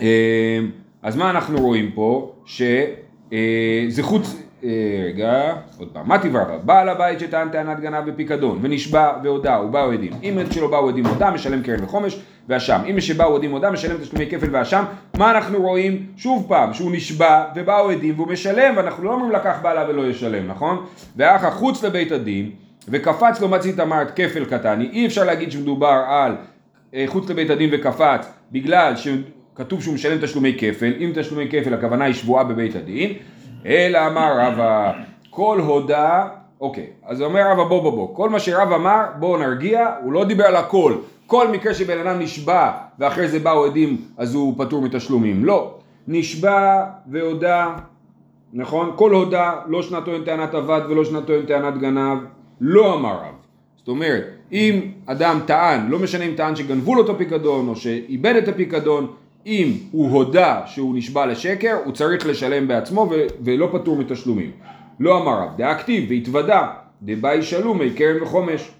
אה, 0.00 0.58
אז 1.02 1.16
מה 1.16 1.30
אנחנו 1.30 1.58
רואים 1.58 1.90
פה? 1.94 2.32
שזה 2.46 4.02
חוץ... 4.02 4.36
אה, 4.64 5.04
רגע, 5.06 5.54
עוד 5.78 5.88
פעם, 5.92 6.08
מה 6.08 6.18
תברר? 6.18 6.58
בעל 6.64 6.88
הבית 6.88 7.20
שטען 7.20 7.48
טענת 7.48 7.80
גנב 7.80 8.10
בפיקדון 8.10 8.58
ונשבע 8.62 9.12
והודה 9.22 9.60
ובאו 9.60 9.92
עדים. 9.92 10.12
אם 10.22 10.38
שלא 10.50 10.70
באו 10.70 10.88
עדים 10.88 11.06
הודה, 11.06 11.30
משלם 11.30 11.62
קרן 11.62 11.84
וחומש 11.84 12.20
ואשם. 12.48 12.80
אם 12.90 13.00
שבאו 13.00 13.36
עדים 13.36 13.50
הודה, 13.50 13.70
משלם 13.70 13.96
תשלומי 13.96 14.26
כפל 14.30 14.48
ואשם. 14.52 14.84
מה 15.16 15.30
אנחנו 15.30 15.62
רואים? 15.62 16.06
שוב 16.16 16.46
פעם, 16.48 16.74
שהוא 16.74 16.92
נשבע 16.92 17.44
ובאו 17.56 17.90
עדים 17.90 18.14
והוא 18.16 18.28
משלם, 18.28 18.76
ואנחנו 18.76 19.04
לא 19.04 19.12
אומרים 19.12 19.32
לקח 19.32 19.58
בעלה 19.62 19.88
ולא 19.88 20.06
ישלם, 20.06 20.46
נכון? 20.46 20.86
ואחר 21.16 21.50
חוץ 21.50 21.84
לבית 21.84 22.12
הדין, 22.12 22.50
וקפץ 22.88 23.40
לו 23.40 23.48
מצית 23.48 23.80
אמרת 23.80 24.10
כפל 24.10 24.44
קטני, 24.44 24.88
אי 24.92 25.06
אפשר 25.06 25.24
להגיד 25.24 25.52
שמדובר 25.52 26.02
על 26.08 26.36
אה, 26.94 27.04
חוץ 27.06 27.30
לבית 27.30 27.50
הדין 27.50 27.70
וקפץ, 27.72 28.32
בגלל 28.52 28.96
ש... 28.96 29.08
כתוב 29.54 29.82
שהוא 29.82 29.94
משלם 29.94 30.18
תשלומי 30.22 30.56
כפל, 30.58 30.92
אם 30.98 31.12
תשלומי 31.14 31.48
כפל 31.50 31.74
הכוונה 31.74 32.04
היא 32.04 32.14
שבועה 32.14 32.44
בבית 32.44 32.76
הדין, 32.76 33.12
אלא 33.66 34.06
אמר 34.06 34.32
רבא, 34.38 34.92
כל 35.30 35.60
הודה, 35.60 36.28
אוקיי, 36.60 36.86
אז 37.06 37.22
אומר 37.22 37.50
רבא 37.50 37.64
בוא 37.64 37.82
בוא 37.82 37.92
בוא, 37.92 38.16
כל 38.16 38.30
מה 38.30 38.40
שרב 38.40 38.72
אמר 38.72 39.04
בואו 39.18 39.38
נרגיע, 39.38 39.90
הוא 40.02 40.12
לא 40.12 40.24
דיבר 40.24 40.44
על 40.44 40.56
הכל, 40.56 40.94
כל 41.32 41.48
מקרה 41.48 41.74
שבן 41.74 42.06
אדם 42.06 42.18
נשבע 42.18 42.70
ואחרי 42.98 43.28
זה 43.28 43.38
באו 43.38 43.64
עדים 43.64 43.96
אז 44.16 44.34
הוא 44.34 44.54
פטור 44.58 44.82
מתשלומים, 44.82 45.44
לא, 45.44 45.78
נשבע 46.08 46.84
והודה, 47.06 47.74
נכון? 48.52 48.92
כל 48.96 49.10
הודה, 49.10 49.52
לא 49.66 49.82
שנת 49.82 50.04
טוען 50.04 50.24
טענת 50.24 50.54
אבד 50.54 50.80
ולא 50.88 51.04
שנת 51.04 51.26
טוען 51.26 51.46
טענת 51.46 51.78
גנב, 51.78 52.18
לא 52.60 52.94
אמר 52.94 53.14
רב. 53.14 53.34
זאת 53.76 53.88
אומרת, 53.88 54.24
אם 54.52 54.80
אדם 55.06 55.40
טען, 55.46 55.88
לא 55.88 55.98
משנה 55.98 56.24
אם 56.24 56.32
טען 56.36 56.56
שגנבו 56.56 56.94
לו 56.94 57.04
את 57.04 57.08
הפיקדון 57.08 57.68
או 57.68 57.76
שאיבד 57.76 58.34
את 58.36 58.48
הפיקדון, 58.48 59.06
אם 59.46 59.72
הוא 59.90 60.10
הודה 60.10 60.60
שהוא 60.66 60.96
נשבע 60.96 61.26
לשקר, 61.26 61.76
הוא 61.84 61.92
צריך 61.92 62.26
לשלם 62.26 62.68
בעצמו 62.68 63.08
ו- 63.10 63.26
ולא 63.44 63.68
פטור 63.72 63.96
מתשלומים. 63.96 64.50
לא 65.00 65.22
אמר 65.22 65.42
רב, 65.42 65.56
דאקטיב 65.56 66.10
והתוודה, 66.10 66.68
דבאי 67.02 67.42
שלומי 67.42 67.90
קרן 67.90 68.22
וחומש. 68.22 68.70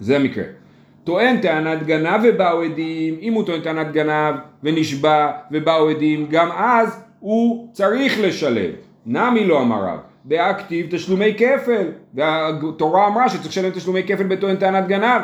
זה 0.00 0.16
המקרה. 0.16 0.59
טוען 1.04 1.40
טענת 1.40 1.86
גנב 1.86 2.20
ובאו 2.24 2.62
עדים, 2.62 3.16
אם 3.22 3.32
הוא 3.32 3.44
טוען 3.46 3.60
טענת 3.60 3.92
גנב 3.92 4.34
ונשבע 4.62 5.30
ובאו 5.50 5.88
עדים, 5.88 6.26
גם 6.30 6.48
אז 6.52 7.04
הוא 7.20 7.68
צריך 7.72 8.20
לשלם. 8.20 8.70
נמי 9.06 9.44
לא 9.44 9.62
אמר 9.62 9.84
רב, 9.84 9.98
דאקטיב 10.26 10.86
תשלומי 10.90 11.34
כפל, 11.34 11.86
והתורה 12.14 13.06
אמרה 13.06 13.28
שצריך 13.28 13.46
לשלם 13.46 13.70
תשלומי 13.70 14.02
כפל 14.02 14.24
בטוען 14.26 14.56
טענת 14.56 14.86
גנב, 14.86 15.22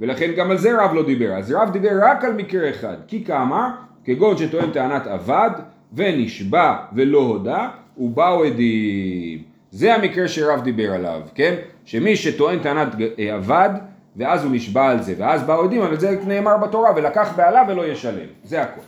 ולכן 0.00 0.30
גם 0.36 0.50
על 0.50 0.56
זה 0.56 0.82
רב 0.82 0.94
לא 0.94 1.06
דיבר. 1.06 1.32
אז 1.32 1.52
רב 1.52 1.70
דיבר 1.72 1.90
רק 2.02 2.24
על 2.24 2.32
מקרה 2.32 2.70
אחד, 2.70 2.96
כי 3.06 3.24
כאמר, 3.24 3.68
כגון 4.04 4.36
שטוען 4.36 4.70
טענת 4.70 5.06
אבד 5.06 5.50
ונשבע 5.92 6.76
ולא 6.92 7.18
הודה, 7.18 7.68
ובאו 7.98 8.44
עדים. 8.44 9.54
זה 9.70 9.94
המקרה 9.94 10.28
שרב 10.28 10.62
דיבר 10.62 10.92
עליו, 10.92 11.20
כן? 11.34 11.54
שמי 11.84 12.16
שטוען 12.16 12.58
טענת 12.58 12.88
אה, 13.18 13.36
אבד, 13.36 13.70
ואז 14.16 14.44
הוא 14.44 14.52
נשבע 14.52 14.86
על 14.90 15.02
זה, 15.02 15.14
ואז 15.18 15.42
באו 15.42 15.64
עדים, 15.64 15.82
אבל 15.82 15.98
זה 15.98 16.18
נאמר 16.26 16.56
בתורה, 16.56 16.90
ולקח 16.96 17.32
בעלה 17.36 17.62
ולא 17.68 17.86
ישלם. 17.86 18.26
זה 18.44 18.62
הכל. 18.62 18.80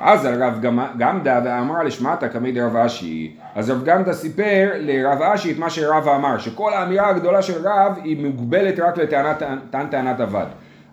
אז 0.00 0.24
הרב 0.24 0.60
גמדא 0.98 1.40
ואמר 1.44 1.82
לשמעתא 1.82 2.28
קמי 2.28 2.52
דרב 2.52 2.76
אשי, 2.76 3.36
אז 3.54 3.70
רב 3.70 3.84
גמדא 3.84 4.12
סיפר 4.12 4.70
לרב 4.78 5.22
אשי 5.22 5.52
את 5.52 5.58
מה 5.58 5.70
שרב 5.70 6.08
אמר, 6.08 6.38
שכל 6.38 6.72
האמירה 6.72 7.08
הגדולה 7.08 7.42
של 7.42 7.68
רב 7.68 7.98
היא 8.04 8.26
מוגבלת 8.26 8.80
רק 8.80 8.98
לטענת 8.98 9.42
טענת 9.90 10.20
אבד. 10.20 10.46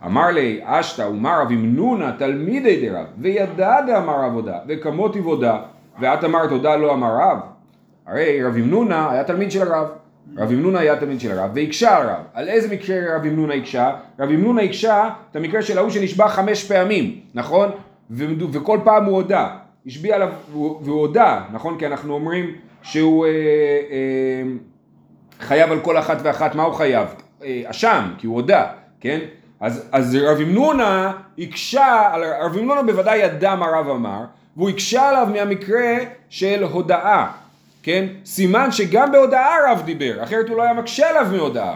אמר 0.06 0.28
לי 0.28 0.62
אשתא 0.64 1.02
ומר 1.02 1.42
רב 1.42 1.52
אמנונה 1.52 2.12
תלמידי 2.18 2.90
דרב, 2.90 3.06
וידע 3.18 3.82
דאמר 3.82 4.24
עבודה, 4.24 4.58
וכמות 4.68 5.16
עבודה, 5.16 5.60
ואת 6.00 6.24
אמרת 6.24 6.50
תודה 6.50 6.76
לא 6.76 6.94
אמר 6.94 7.16
רב. 7.20 7.38
הרי 8.08 8.44
רב 8.44 8.56
אמנונה 8.56 9.12
היה 9.12 9.24
תלמיד 9.24 9.52
של 9.52 9.72
הרב. 9.72 9.88
רב 10.38 10.52
אמנונה 10.52 10.80
היה 10.80 11.00
תלמיד 11.00 11.20
של 11.20 11.40
הרב, 11.40 11.52
והקשה 11.56 11.98
הרב. 11.98 12.24
על 12.34 12.50
איזה 12.50 12.74
מקרה 12.76 13.16
רב 13.16 13.26
אמנונה 13.26 13.54
הקשה? 13.54 13.96
רב 14.20 14.30
אמנונה 14.30 14.62
הקשה 14.62 15.10
את 15.32 15.36
המקרה 15.36 15.62
של 15.62 15.78
ההוא 15.78 15.90
שנשבע 15.90 16.28
חמש 16.28 16.64
פעמים, 16.64 17.20
נכון? 17.34 17.70
וכל 18.52 18.80
פעם 18.84 19.06
הוא 19.06 19.16
הודה, 19.16 19.50
השביע 19.86 20.16
עליו, 20.16 20.30
והוא 20.52 21.00
הודה, 21.00 21.42
נכון? 21.54 21.80
כי 21.80 21.88
אנחנו 21.88 22.14
אומרים 22.14 22.56
שהוא 22.82 23.26
אה, 23.26 23.32
אה, 23.32 24.44
חייב 25.40 25.72
על 25.72 25.80
כל 25.80 25.98
אחת 25.98 26.18
ואחת, 26.24 26.56
מה 26.56 26.64
הוא 26.64 26.74
חייב? 26.74 27.08
אה, 27.44 27.62
אשם, 27.66 28.14
כי 28.18 28.28
הוא 28.28 28.36
הודה, 28.36 28.66
כן? 29.00 29.20
אז, 29.60 29.90
אז 29.92 30.16
רב 30.16 30.38
אמנונה 30.42 31.14
הקשה, 31.40 32.12
רב 32.42 32.58
אמנונה 32.58 32.84
בוודאי 32.84 33.18
ידע 33.18 33.56
מה 33.56 33.66
רב 33.66 33.90
אמר, 33.90 34.24
והוא 34.58 34.70
הקשה 34.70 35.10
עליו 35.10 35.28
מהמקרה 35.34 35.98
של 36.30 36.64
הודאה, 36.64 37.28
כן? 37.84 38.06
סימן 38.26 38.72
שגם 38.72 39.12
בהודאה 39.12 39.72
רב 39.72 39.82
דיבר, 39.86 40.24
אחרת 40.24 40.50
הוא 40.50 40.58
לא 40.58 40.64
היה 40.64 40.74
מקשה 40.74 41.10
עליו 41.10 41.28
מהודאה, 41.32 41.76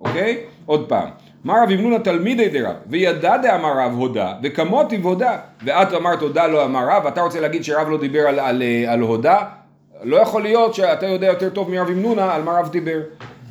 אוקיי? 0.00 0.38
עוד 0.66 0.88
פעם. 0.88 1.08
אמר 1.46 1.62
רב 1.62 1.70
אמנונה 1.70 1.98
תלמידי 1.98 2.48
דרב, 2.48 2.74
וידע 2.86 3.36
דאמר 3.36 3.78
רב 3.78 3.92
הודה, 3.92 4.34
וכמותי 4.42 4.96
והודה. 4.96 5.36
ואת 5.64 5.92
אמרת 5.92 6.20
הודה 6.20 6.46
לא 6.46 6.64
אמר 6.64 6.88
רב, 6.88 7.06
אתה 7.06 7.20
רוצה 7.20 7.40
להגיד 7.40 7.64
שרב 7.64 7.88
לא 7.88 7.98
דיבר 7.98 8.20
על, 8.20 8.40
על, 8.40 8.62
על 8.88 9.00
הודה? 9.00 9.42
לא 10.02 10.16
יכול 10.16 10.42
להיות 10.42 10.74
שאתה 10.74 11.06
יודע 11.06 11.26
יותר 11.26 11.48
טוב 11.48 11.70
מרב 11.70 11.88
אמנונה 11.88 12.34
על 12.34 12.42
מה 12.42 12.58
רב 12.58 12.68
דיבר. 12.68 12.98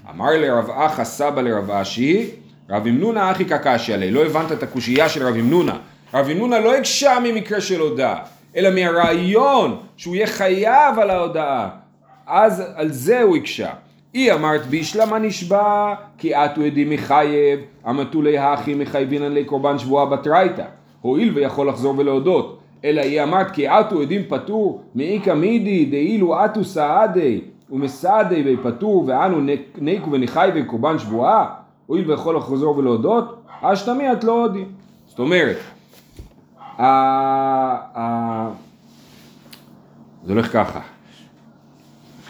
אמר 0.09 0.29
לרב 0.31 0.69
אחא 0.69 1.03
סבא 1.03 1.41
לרב 1.41 1.71
אשי, 1.71 2.29
רב 2.69 2.87
אמנונה 2.87 3.31
אחי 3.31 3.45
קקשי 3.45 3.93
עלי, 3.93 4.11
לא 4.11 4.25
הבנת 4.25 4.51
את 4.51 4.63
הקושייה 4.63 5.09
של 5.09 5.27
רב 5.27 5.35
אמנונה. 5.35 5.77
רב 6.13 6.29
אמנונה 6.29 6.59
לא 6.59 6.75
הקשה 6.75 7.17
ממקרה 7.23 7.61
של 7.61 7.79
הודה, 7.79 8.15
אלא 8.55 8.69
מהרעיון 8.69 9.77
שהוא 9.97 10.15
יהיה 10.15 10.27
חייב 10.27 10.99
על 10.99 11.09
ההודעה. 11.09 11.84
אז 12.27 12.63
על 12.75 12.91
זה 12.91 13.21
הוא 13.21 13.37
הקשה. 13.37 13.69
היא 14.13 14.33
אמרת 14.33 14.65
בישלמה 14.65 15.19
נשבע 15.19 15.93
כי 16.17 16.35
אתו 16.35 16.61
עדים 16.61 16.89
מחייב 16.89 17.59
אמתולי 17.89 18.37
האחי 18.37 18.73
מחייבינן 18.73 19.31
לקורבן 19.31 19.77
שבועה 19.77 20.05
בתרייתא 20.05 20.65
הואיל 21.01 21.31
ויכול 21.35 21.69
לחזור 21.69 21.97
ולהודות 21.97 22.59
אלא 22.83 23.01
היא 23.01 23.23
אמרת 23.23 23.51
כי 23.51 23.69
אתו 23.69 24.01
עדים 24.01 24.21
פטור 24.29 24.81
מאיכא 24.95 25.33
מידי 25.33 25.85
דאילו 25.85 26.45
אתו 26.45 26.63
סעדי 26.63 27.41
ומסעדי 27.69 28.43
בי 28.43 28.57
פטור 28.63 29.03
ואנו 29.07 29.53
ניקו 29.77 30.11
ונחייבי 30.11 30.63
קורבן 30.63 30.99
שבועה. 30.99 31.45
הואיל 31.85 32.11
ויכול 32.11 32.35
לחזור 32.35 32.77
ולהודות 32.77 33.41
אשתמי 33.61 34.11
את 34.11 34.23
לא 34.23 34.41
הודי 34.41 34.65
זאת 35.07 35.19
אומרת 35.19 35.57
זה 40.23 40.33
הולך 40.33 40.53
ככה 40.53 40.94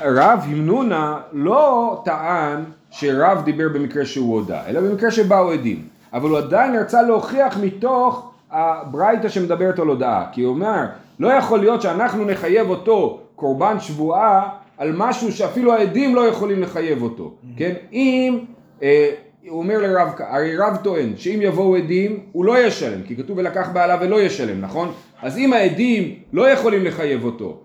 רב 0.01 0.39
המנונה 0.43 1.17
לא 1.33 2.01
טען 2.05 2.63
שרב 2.91 3.41
דיבר 3.45 3.69
במקרה 3.73 4.05
שהוא 4.05 4.33
הודה, 4.33 4.61
אלא 4.67 4.81
במקרה 4.81 5.11
שבאו 5.11 5.51
עדים. 5.51 5.87
אבל 6.13 6.29
הוא 6.29 6.37
עדיין 6.37 6.75
רצה 6.75 7.01
להוכיח 7.01 7.57
מתוך 7.61 8.31
הברייתא 8.51 9.29
שמדברת 9.29 9.79
על 9.79 9.87
הודאה. 9.87 10.25
כי 10.31 10.41
הוא 10.41 10.53
אומר, 10.53 10.85
לא 11.19 11.33
יכול 11.33 11.59
להיות 11.59 11.81
שאנחנו 11.81 12.25
נחייב 12.25 12.69
אותו 12.69 13.19
קורבן 13.35 13.79
שבועה 13.79 14.49
על 14.77 14.93
משהו 14.97 15.31
שאפילו 15.31 15.73
העדים 15.73 16.15
לא 16.15 16.27
יכולים 16.27 16.61
לחייב 16.61 17.01
אותו. 17.01 17.33
כן? 17.57 17.73
אם, 17.93 18.39
אה, 18.83 19.09
הוא 19.47 19.59
אומר 19.59 19.77
לרב, 19.77 20.07
הרי 20.19 20.57
רב 20.57 20.77
טוען 20.83 21.13
שאם 21.17 21.39
יבואו 21.41 21.75
עדים 21.75 22.19
הוא 22.31 22.45
לא 22.45 22.65
ישלם, 22.65 23.01
כי 23.03 23.15
כתוב 23.15 23.37
ולקח 23.37 23.69
בעלה 23.73 23.97
ולא 24.01 24.21
ישלם, 24.21 24.61
נכון? 24.61 24.91
אז 25.21 25.37
אם 25.37 25.53
העדים 25.53 26.15
לא 26.33 26.49
יכולים 26.49 26.85
לחייב 26.85 27.25
אותו 27.25 27.57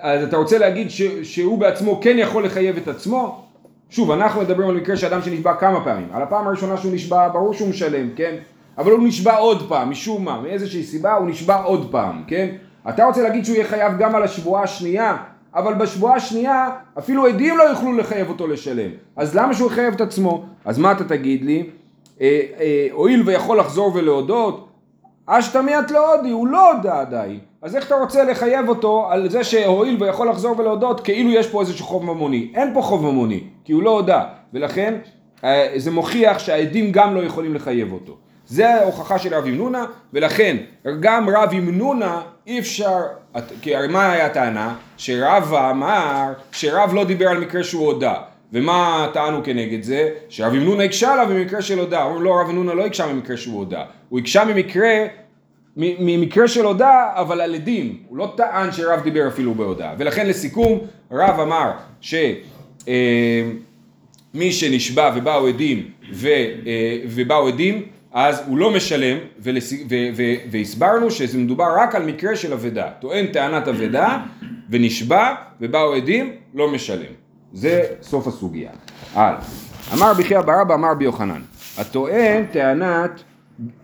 אז 0.00 0.22
אתה 0.22 0.36
רוצה 0.36 0.58
להגיד 0.58 0.90
ש, 0.90 1.02
שהוא 1.22 1.58
בעצמו 1.58 2.00
כן 2.02 2.16
יכול 2.18 2.44
לחייב 2.44 2.76
את 2.76 2.88
עצמו? 2.88 3.44
שוב, 3.90 4.10
אנחנו 4.10 4.40
מדברים 4.40 4.68
על 4.68 4.76
מקרה 4.76 4.96
שאדם 4.96 5.22
שנשבע 5.22 5.54
כמה 5.54 5.84
פעמים. 5.84 6.08
על 6.12 6.22
הפעם 6.22 6.46
הראשונה 6.46 6.76
שהוא 6.76 6.94
נשבע, 6.94 7.28
ברור 7.28 7.54
שהוא 7.54 7.68
משלם, 7.68 8.08
כן? 8.16 8.34
אבל 8.78 8.92
הוא 8.92 9.08
נשבע 9.08 9.36
עוד 9.36 9.68
פעם, 9.68 9.90
משום 9.90 10.24
מה, 10.24 10.40
מאיזושהי 10.40 10.82
סיבה 10.82 11.14
הוא 11.14 11.28
נשבע 11.28 11.62
עוד 11.62 11.88
פעם, 11.90 12.22
כן? 12.26 12.48
אתה 12.88 13.04
רוצה 13.04 13.22
להגיד 13.22 13.44
שהוא 13.44 13.56
יהיה 13.56 13.66
חייב 13.68 13.98
גם 13.98 14.14
על 14.14 14.22
השבועה 14.22 14.62
השנייה, 14.62 15.16
אבל 15.54 15.74
בשבועה 15.74 16.14
השנייה 16.14 16.70
אפילו 16.98 17.26
עדים 17.26 17.58
לא 17.58 17.62
יוכלו 17.62 17.92
לחייב 17.92 18.28
אותו 18.28 18.46
לשלם. 18.46 18.90
אז 19.16 19.36
למה 19.36 19.54
שהוא 19.54 19.70
יחייב 19.70 19.94
את 19.94 20.00
עצמו? 20.00 20.44
אז 20.64 20.78
מה 20.78 20.92
אתה 20.92 21.04
תגיד 21.04 21.44
לי? 21.44 21.70
אה, 22.20 22.40
אה, 22.60 22.88
הואיל 22.92 23.22
ויכול 23.26 23.58
לחזור 23.58 23.92
ולהודות, 23.94 24.68
אשתמיית 25.38 25.90
לא 25.90 26.14
הודי, 26.14 26.30
הוא 26.30 26.48
לא 26.48 26.72
הודה 26.72 27.00
עדיין. 27.00 27.38
אז 27.62 27.76
איך 27.76 27.86
אתה 27.86 27.94
רוצה 27.94 28.24
לחייב 28.24 28.68
אותו 28.68 29.08
על 29.10 29.30
זה 29.30 29.44
שהואיל 29.44 29.96
ויכול 30.00 30.28
לחזור 30.28 30.58
ולהודות 30.58 31.00
כאילו 31.00 31.30
יש 31.30 31.46
פה 31.46 31.60
איזשהו 31.60 31.86
חוב 31.86 32.04
ממוני? 32.04 32.52
אין 32.54 32.74
פה 32.74 32.82
חוב 32.82 33.02
ממוני, 33.02 33.44
כי 33.64 33.72
הוא 33.72 33.82
לא 33.82 33.90
הודה, 33.90 34.24
ולכן 34.54 34.94
אה, 35.44 35.72
זה 35.76 35.90
מוכיח 35.90 36.38
שהעדים 36.38 36.92
גם 36.92 37.14
לא 37.14 37.20
יכולים 37.20 37.54
לחייב 37.54 37.92
אותו. 37.92 38.16
זה 38.46 38.74
ההוכחה 38.74 39.18
של 39.18 39.34
רב 39.34 39.46
ימנונה, 39.46 39.84
ולכן 40.12 40.56
גם 41.00 41.28
רב 41.28 41.52
ימנונה 41.52 42.20
אי 42.46 42.58
אפשר, 42.58 42.98
כי 43.62 43.76
הרי 43.76 43.88
מה 43.88 44.12
היה 44.12 44.26
הטענה? 44.26 44.74
שרב 44.96 45.54
אמר 45.54 46.32
שרב 46.52 46.94
לא 46.94 47.04
דיבר 47.04 47.28
על 47.28 47.38
מקרה 47.38 47.64
שהוא 47.64 47.86
הודה. 47.86 48.14
ומה 48.52 49.06
טענו 49.12 49.44
כנגד 49.44 49.82
זה? 49.82 50.08
שרב 50.28 50.54
ימנונה 50.54 50.84
הקשה 50.84 51.12
עליו 51.12 51.26
במקרה 51.30 51.62
של 51.62 51.78
הודה. 51.78 52.02
אומרים 52.02 52.22
לא, 52.22 52.40
רב 52.40 52.50
ימנונה 52.50 52.74
לא 52.74 52.86
הקשה 52.86 53.08
במקרה 53.08 53.36
שהוא 53.36 53.58
הודה. 53.58 53.82
הוא 54.08 54.18
הקשה 54.18 54.44
ממקרה 54.44 55.06
ממקרה 55.76 56.48
של 56.48 56.64
הודעה, 56.64 57.12
אבל 57.14 57.40
על 57.40 57.54
עדים. 57.54 57.96
הוא 58.08 58.18
לא 58.18 58.32
טען 58.36 58.72
שרב 58.72 59.02
דיבר 59.02 59.28
אפילו 59.28 59.54
בהודעה. 59.54 59.94
ולכן 59.98 60.26
לסיכום, 60.26 60.78
רב 61.10 61.40
אמר 61.40 61.70
שמי 62.00 62.42
אה, 64.36 64.52
שנשבע 64.52 65.12
ובאו 65.16 65.46
עדים 65.46 65.90
ו, 66.12 66.28
אה, 66.28 66.98
ובאו 67.08 67.48
עדים, 67.48 67.82
אז 68.12 68.42
הוא 68.46 68.58
לא 68.58 68.70
משלם, 68.70 69.18
ולס... 69.38 69.72
ו... 69.72 69.94
ו... 70.16 70.22
והסברנו 70.50 71.10
שזה 71.10 71.38
מדובר 71.38 71.68
רק 71.76 71.94
על 71.94 72.06
מקרה 72.06 72.36
של 72.36 72.52
אבדה. 72.52 72.90
טוען 73.00 73.26
טענת 73.26 73.68
אבדה 73.68 74.18
ונשבע 74.70 75.34
ובאו 75.60 75.94
עדים, 75.94 76.32
לא 76.54 76.70
משלם. 76.70 77.12
זה 77.52 77.84
סוף 78.02 78.26
הסוגיה. 78.26 78.70
הלאה. 79.14 79.40
אמר 79.94 80.12
בחייא 80.14 80.40
ברבא 80.40 80.74
אמר 80.74 80.94
ביוחנן, 80.94 81.40
הטוען 81.78 82.44
טענת 82.52 83.22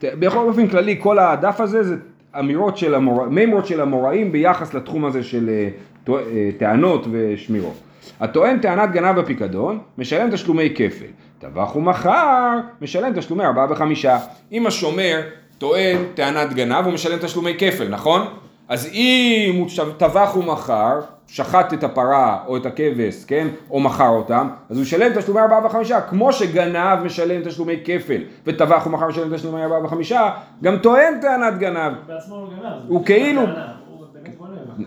בכל 0.02 0.48
אופן 0.48 0.68
כללי 0.68 0.96
כל 1.00 1.18
הדף 1.18 1.60
הזה 1.60 1.82
זה 1.82 1.96
אמירות 2.38 2.78
של 2.78 2.94
המוראים, 2.94 3.34
מימרות 3.34 3.66
של 3.66 3.80
המוראים 3.80 4.32
ביחס 4.32 4.74
לתחום 4.74 5.04
הזה 5.04 5.22
של 5.22 5.48
אה, 5.48 5.68
אה, 6.14 6.50
טענות 6.58 7.06
ושמירות. 7.10 7.76
הטוען 8.20 8.58
טענת 8.58 8.92
גנב 8.92 9.20
בפיקדון, 9.20 9.78
משלם 9.98 10.30
תשלומי 10.30 10.70
כפל. 10.74 11.06
טבח 11.38 11.76
ומכר, 11.76 12.58
משלם 12.80 13.12
תשלומי 13.16 13.44
ארבעה 13.44 13.66
וחמישה. 13.70 14.18
אם 14.52 14.66
השומר 14.66 15.20
טוען 15.58 15.96
טענת 16.14 16.52
גנב, 16.52 16.84
הוא 16.84 16.94
משלם 16.94 17.18
תשלומי 17.18 17.54
כפל, 17.58 17.88
נכון? 17.88 18.26
אז 18.68 18.90
אם 18.92 19.54
הוא 19.58 19.68
טבח 19.96 20.36
ומכר, 20.36 21.00
שחט 21.28 21.72
את 21.72 21.84
הפרה 21.84 22.38
או 22.46 22.56
את 22.56 22.66
הכבש, 22.66 23.24
כן? 23.24 23.48
או 23.70 23.80
מכר 23.80 24.08
אותם, 24.08 24.48
אז 24.70 24.76
הוא 24.76 24.82
ישלם 24.82 25.12
תשלומי 25.20 25.40
ארבעה 25.40 25.66
וחמישה, 25.66 26.00
כמו 26.00 26.32
שגנב 26.32 27.04
משלם 27.04 27.42
תשלומי 27.44 27.76
כפל, 27.84 28.22
וטבח 28.46 28.86
ומכר 28.86 29.08
משלם 29.08 29.36
תשלומי 29.36 29.62
ארבעה 29.62 29.84
וחמישה, 29.84 30.30
גם 30.62 30.76
טוען 30.78 31.20
טענת 31.20 31.58
גנב. 31.58 31.92
בעצמו 32.06 32.36
לא 32.36 32.50
גנב. 32.50 32.72
הוא 32.88 33.04
כאילו- 33.04 33.40
הוא. 33.42 33.48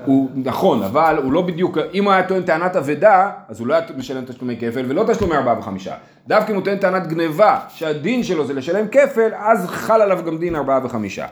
הוא 0.06 0.30
נכון, 0.36 0.84
אבל 0.84 1.19
הוא 1.23 1.34
לא 1.34 1.41
בדיוק, 1.41 1.78
אם 1.93 2.04
הוא 2.04 2.13
היה 2.13 2.23
טוען 2.28 2.41
טענת 2.43 2.75
אבדה, 2.75 3.32
אז 3.49 3.60
הוא 3.60 3.67
לא 3.67 3.73
היה 3.73 3.84
משלם 3.97 4.25
תשלומי 4.25 4.58
כפל 4.60 4.86
ולא 4.88 5.04
תשלומי 5.13 5.36
ארבעה 5.36 5.60
וחמישה. 5.60 5.93
דווקא 6.28 6.52
אם 6.52 6.56
הוא 6.56 6.65
טוען 6.65 6.78
טענת 6.78 7.08
גנבה, 7.08 7.60
שהדין 7.69 8.23
שלו 8.23 8.45
זה 8.45 8.54
לשלם 8.54 8.88
כפל, 8.88 9.30
אז 9.38 9.67
חל 9.67 10.02
עליו 10.02 10.19
גם 10.25 10.38
דין 10.38 10.56
ארבעה 10.56 10.80
וחמישה. 10.86 11.25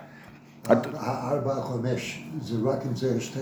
הארבע, 0.94 1.62
חמש, 1.62 2.30
זה 2.42 2.56
רק 2.70 2.86
אם 2.86 2.96
זה 2.96 3.22
שתי 3.22 3.40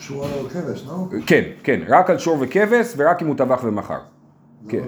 שוער 0.00 0.40
או 0.40 0.48
כבש, 0.48 0.86
לא? 0.86 1.06
כן, 1.26 1.42
כן, 1.62 1.80
רק 1.88 2.10
על 2.10 2.18
שור 2.18 2.36
וכבש 2.40 2.94
ורק 2.96 3.22
אם 3.22 3.26
הוא 3.26 3.36
טבח 3.36 3.60
ומכר. 3.64 3.98
כן. 4.68 4.82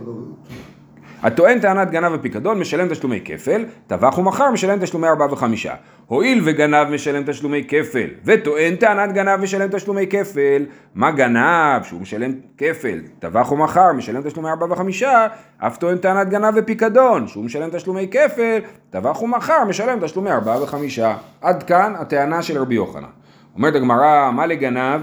הטוען 1.27 1.61
טענת 1.61 1.91
גנב 1.91 2.13
ופיקדון 2.15 2.59
משלם 2.59 2.89
תשלומי 2.89 3.21
כפל, 3.25 3.65
טבח 3.87 4.19
ומכר 4.19 4.51
משלם 4.51 4.79
תשלומי 4.79 5.09
ארבעה 5.09 5.33
וחמישה. 5.33 5.75
הואיל 6.07 6.41
וגנב 6.45 6.89
משלם 6.89 7.23
תשלומי 7.27 7.65
כפל, 7.69 8.07
וטוען 8.25 8.77
טענת 8.77 9.13
גנב 9.13 9.41
משלם 9.41 9.69
תשלומי 9.69 10.07
כפל, 10.07 10.65
מה 10.95 11.11
גנב 11.11 11.83
שהוא 11.83 12.01
משלם 12.01 12.33
כפל, 12.59 13.01
טבח 13.19 13.53
ומכר 13.53 13.93
משלם 13.93 14.23
תשלומי 14.23 14.49
ארבעה 14.49 14.73
וחמישה, 14.73 15.27
אף 15.59 15.77
טוען 15.77 15.99
טענת 15.99 16.29
גנב 16.29 16.55
ופיקדון, 16.57 17.29
שהוא 17.29 17.45
משלם 17.45 17.69
תשלומי 17.73 18.09
כפל, 18.11 18.59
טבח 18.91 19.23
ומכר 19.23 19.65
משלם 19.65 19.99
תשלומי 20.01 20.31
ארבעה 20.31 20.63
וחמישה. 20.63 21.17
עד 21.41 21.63
כאן 21.63 21.95
הטענה 21.99 22.43
של 22.43 22.59
רבי 22.59 22.75
יוחנן. 22.75 23.09
אומרת 23.57 23.75
הגמרא, 23.75 24.31
מה 24.31 24.47
לגנב? 24.47 25.01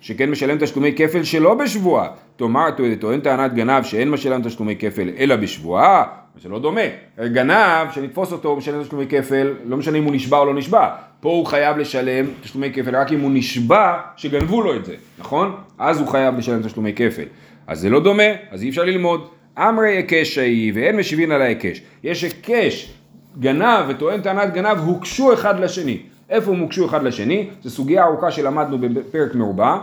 שכן 0.00 0.30
משלם 0.30 0.58
תשלומי 0.58 0.94
כפל 0.96 1.22
שלא 1.22 1.54
בשבועה. 1.54 2.08
תאמר, 2.42 2.68
טוען 3.00 3.20
טענת 3.20 3.54
גנב 3.54 3.82
שאין 3.82 4.10
משלם 4.10 4.42
תשלומי 4.42 4.76
כפל 4.76 5.10
אלא 5.18 5.36
בשבועה, 5.36 6.04
זה 6.42 6.48
לא 6.48 6.58
דומה. 6.58 6.80
גנב, 7.24 7.90
שנתפוס 7.90 8.32
אותו, 8.32 8.56
משלם 8.56 8.82
תשלומי 8.82 9.06
כפל, 9.06 9.54
לא 9.64 9.76
משנה 9.76 9.98
אם 9.98 10.04
הוא 10.04 10.14
נשבע 10.14 10.38
או 10.38 10.44
לא 10.44 10.54
נשבע. 10.54 10.88
פה 11.20 11.28
הוא 11.28 11.46
חייב 11.46 11.76
לשלם 11.76 12.26
תשלומי 12.40 12.72
כפל 12.72 12.96
רק 12.96 13.12
אם 13.12 13.20
הוא 13.20 13.30
נשבע 13.34 13.98
שגנבו 14.16 14.62
לו 14.62 14.76
את 14.76 14.84
זה, 14.84 14.94
נכון? 15.18 15.56
אז 15.78 16.00
הוא 16.00 16.08
חייב 16.08 16.38
לשלם 16.38 16.62
תשלומי 16.62 16.92
כפל. 16.92 17.24
אז 17.66 17.80
זה 17.80 17.90
לא 17.90 18.00
דומה, 18.00 18.22
אז 18.50 18.62
אי 18.62 18.68
אפשר 18.68 18.84
ללמוד. 18.84 19.28
אמרי 19.58 19.96
היקש 19.96 20.38
ההיא 20.38 20.72
ואין 20.74 20.96
משיבין 20.96 21.30
על 21.30 21.42
ההיקש. 21.42 21.82
יש 22.04 22.22
היקש, 22.22 22.92
גנב 23.38 23.84
וטוען 23.88 24.20
טענת 24.20 24.52
גנב 24.52 24.78
הוקשו 24.78 25.32
אחד 25.32 25.60
לשני. 25.60 25.98
איפה 26.30 26.52
הם 26.52 26.58
הוקשו 26.58 26.86
אחד 26.86 27.02
לשני? 27.02 27.48
זו 27.62 27.70
סוגיה 27.70 28.04
ארוכה 28.04 28.30
שלמדנו 28.30 28.78
בפרק 28.78 29.34
מרובע. 29.34 29.76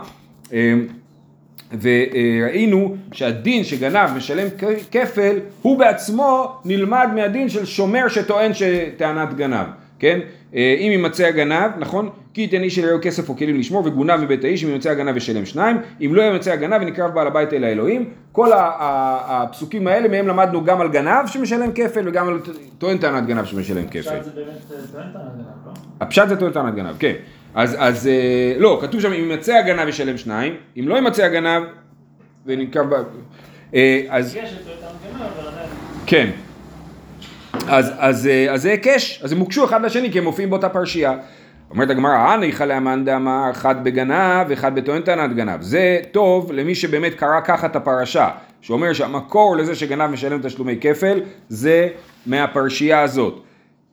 וראינו 1.80 2.96
שהדין 3.12 3.64
שגנב 3.64 4.10
משלם 4.16 4.46
כפל 4.90 5.36
הוא 5.62 5.78
בעצמו 5.78 6.52
נלמד 6.64 7.08
מהדין 7.14 7.48
של 7.48 7.64
שומר 7.64 8.08
שטוען 8.08 8.52
שטענת 8.54 9.34
גנב, 9.34 9.66
כן? 9.98 10.20
אה, 10.54 10.76
אם 10.80 10.88
יימצא 10.92 11.24
הגנב, 11.24 11.70
נכון? 11.78 12.08
כי 12.34 12.40
ייתן 12.40 12.62
איש 12.62 12.78
אלוהיו 12.78 12.98
כסף 13.02 13.28
או 13.28 13.36
כלים 13.36 13.58
לשמור 13.58 13.86
וגונב 13.86 14.16
מבית 14.16 14.44
האיש, 14.44 14.64
אם 14.64 14.68
יימצא 14.68 14.90
הגנב 14.90 15.16
ישלם 15.16 15.46
שניים, 15.46 15.76
אם 16.00 16.14
לא 16.14 16.22
יימצא 16.22 16.52
הגנב 16.52 16.82
ונקרב 16.82 17.14
בעל 17.14 17.26
הבית 17.26 17.52
אל 17.52 17.64
האלוהים. 17.64 18.10
כל 18.32 18.50
הפסוקים 18.54 19.86
האלה 19.86 20.08
מהם 20.08 20.28
למדנו 20.28 20.64
גם 20.64 20.80
על 20.80 20.88
גנב 20.88 21.26
שמשלם 21.26 21.72
כפל 21.72 22.08
וגם 22.08 22.28
על 22.28 22.40
טוען 22.78 22.98
טענת 22.98 23.26
גנב 23.26 23.44
שמשלם 23.44 23.86
כפל. 23.86 23.98
עכשיו 23.98 24.24
זה 24.24 24.30
באמת 24.30 24.48
טוען 24.68 25.02
טענת 25.12 25.36
גנב, 25.36 25.66
לא? 25.66 25.72
הפשט 26.00 26.28
זה 26.28 26.36
טוען 26.36 26.52
טענת 26.52 26.74
גנב, 26.74 26.96
כן. 26.98 27.14
אז, 27.54 27.76
אז 27.78 28.06
אה, 28.06 28.54
לא, 28.58 28.78
כתוב 28.82 29.00
שם 29.00 29.12
אם 29.12 29.30
יימצא 29.30 29.54
הגנב 29.54 29.88
ישלם 29.88 30.16
שניים, 30.16 30.54
אם 30.80 30.88
לא 30.88 30.94
יימצא 30.94 31.24
הגנב 31.24 31.62
ונקרב 32.46 32.94
ב... 32.94 33.02
אה, 33.74 34.02
אז. 34.08 34.38
כן. 36.06 36.30
אז, 37.68 37.92
אז, 37.98 38.26
אה, 38.26 38.52
אז 38.52 38.62
זה 38.62 38.70
היקש, 38.70 39.20
אז 39.24 39.32
הם 39.32 39.38
הוקשו 39.38 39.64
אחד 39.64 39.84
לשני 39.84 40.12
כי 40.12 40.18
הם 40.18 40.24
מופיעים 40.24 40.50
באותה 40.50 40.68
פרשייה. 40.68 41.14
אומרת 41.70 41.90
הגמרא, 41.90 42.16
הניחא 42.16 42.64
לאמאן 42.64 43.04
דאמר 43.04 43.50
אחד 43.50 43.84
בגנב 43.84 44.46
ואחד 44.48 44.74
בטוען 44.74 45.02
טענת 45.02 45.36
גנב. 45.36 45.62
זה 45.62 45.98
טוב 46.12 46.52
למי 46.52 46.74
שבאמת 46.74 47.14
קרא 47.14 47.40
ככה 47.44 47.66
את 47.66 47.76
הפרשה, 47.76 48.28
שאומר 48.60 48.92
שהמקור 48.92 49.56
לזה 49.56 49.74
שגנב 49.74 50.10
משלם 50.10 50.42
תשלומי 50.42 50.76
כפל 50.80 51.20
זה 51.48 51.88
מהפרשייה 52.26 53.00
הזאת. 53.00 53.42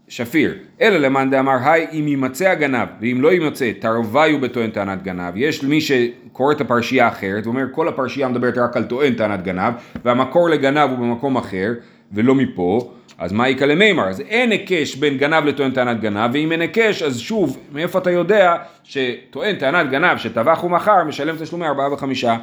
שפיר, 0.08 0.54
אלא 0.82 0.98
למאן 0.98 1.30
דאמר 1.30 1.58
היי 1.63 1.88
אם 1.91 2.08
יימצא 2.08 2.50
הגנב 2.50 2.88
ואם 3.02 3.17
לא 3.22 3.32
יימצא 3.32 3.72
תרוויו 3.80 4.41
בטוען 4.41 4.70
טענת 4.70 5.04
גנב. 5.04 5.34
יש 5.36 5.63
מי 5.63 5.82
שקורא 5.82 6.54
את 6.54 6.62
הפרשייה 6.62 7.06
האחרת 7.06 7.46
ואומר 7.46 7.63
כל 7.72 7.88
הפרשייה 7.88 8.28
מדברת 8.28 8.58
רק 8.58 8.78
על 8.78 8.84
טוען 8.84 9.13
טענת 9.13 9.43
גנב 9.43 9.74
והמקור 10.06 10.50
לגנב 10.50 10.89
הוא 10.89 10.98
במקום 10.98 11.38
אחר 11.38 11.74
ולא 12.12 12.36
מפה. 12.36 12.93
אז 13.17 13.32
מה 13.32 13.50
יקא 13.50 13.65
למימר? 13.65 14.08
אז 14.08 14.22
אין 14.22 14.52
היקש 14.52 14.96
בין 14.96 15.17
גנב 15.17 15.46
לטוען 15.46 15.72
טענת 15.72 16.00
גנב 16.00 16.30
ואם 16.34 16.52
אין 16.52 16.62
היקש 16.62 17.04
אז 17.04 17.20
שוב 17.20 17.58
מאיפה 17.72 18.00
אתה 18.00 18.12
יודע 18.12 18.56
שטוען 18.84 19.56
טענת 19.56 19.89
גנב 19.89 20.17
שטבח 20.17 20.63
ומכר 20.63 21.04
משלם 21.04 21.36
תשלומי 21.39 21.67
ארבעה 21.67 21.93
וחמישה? 21.93 22.38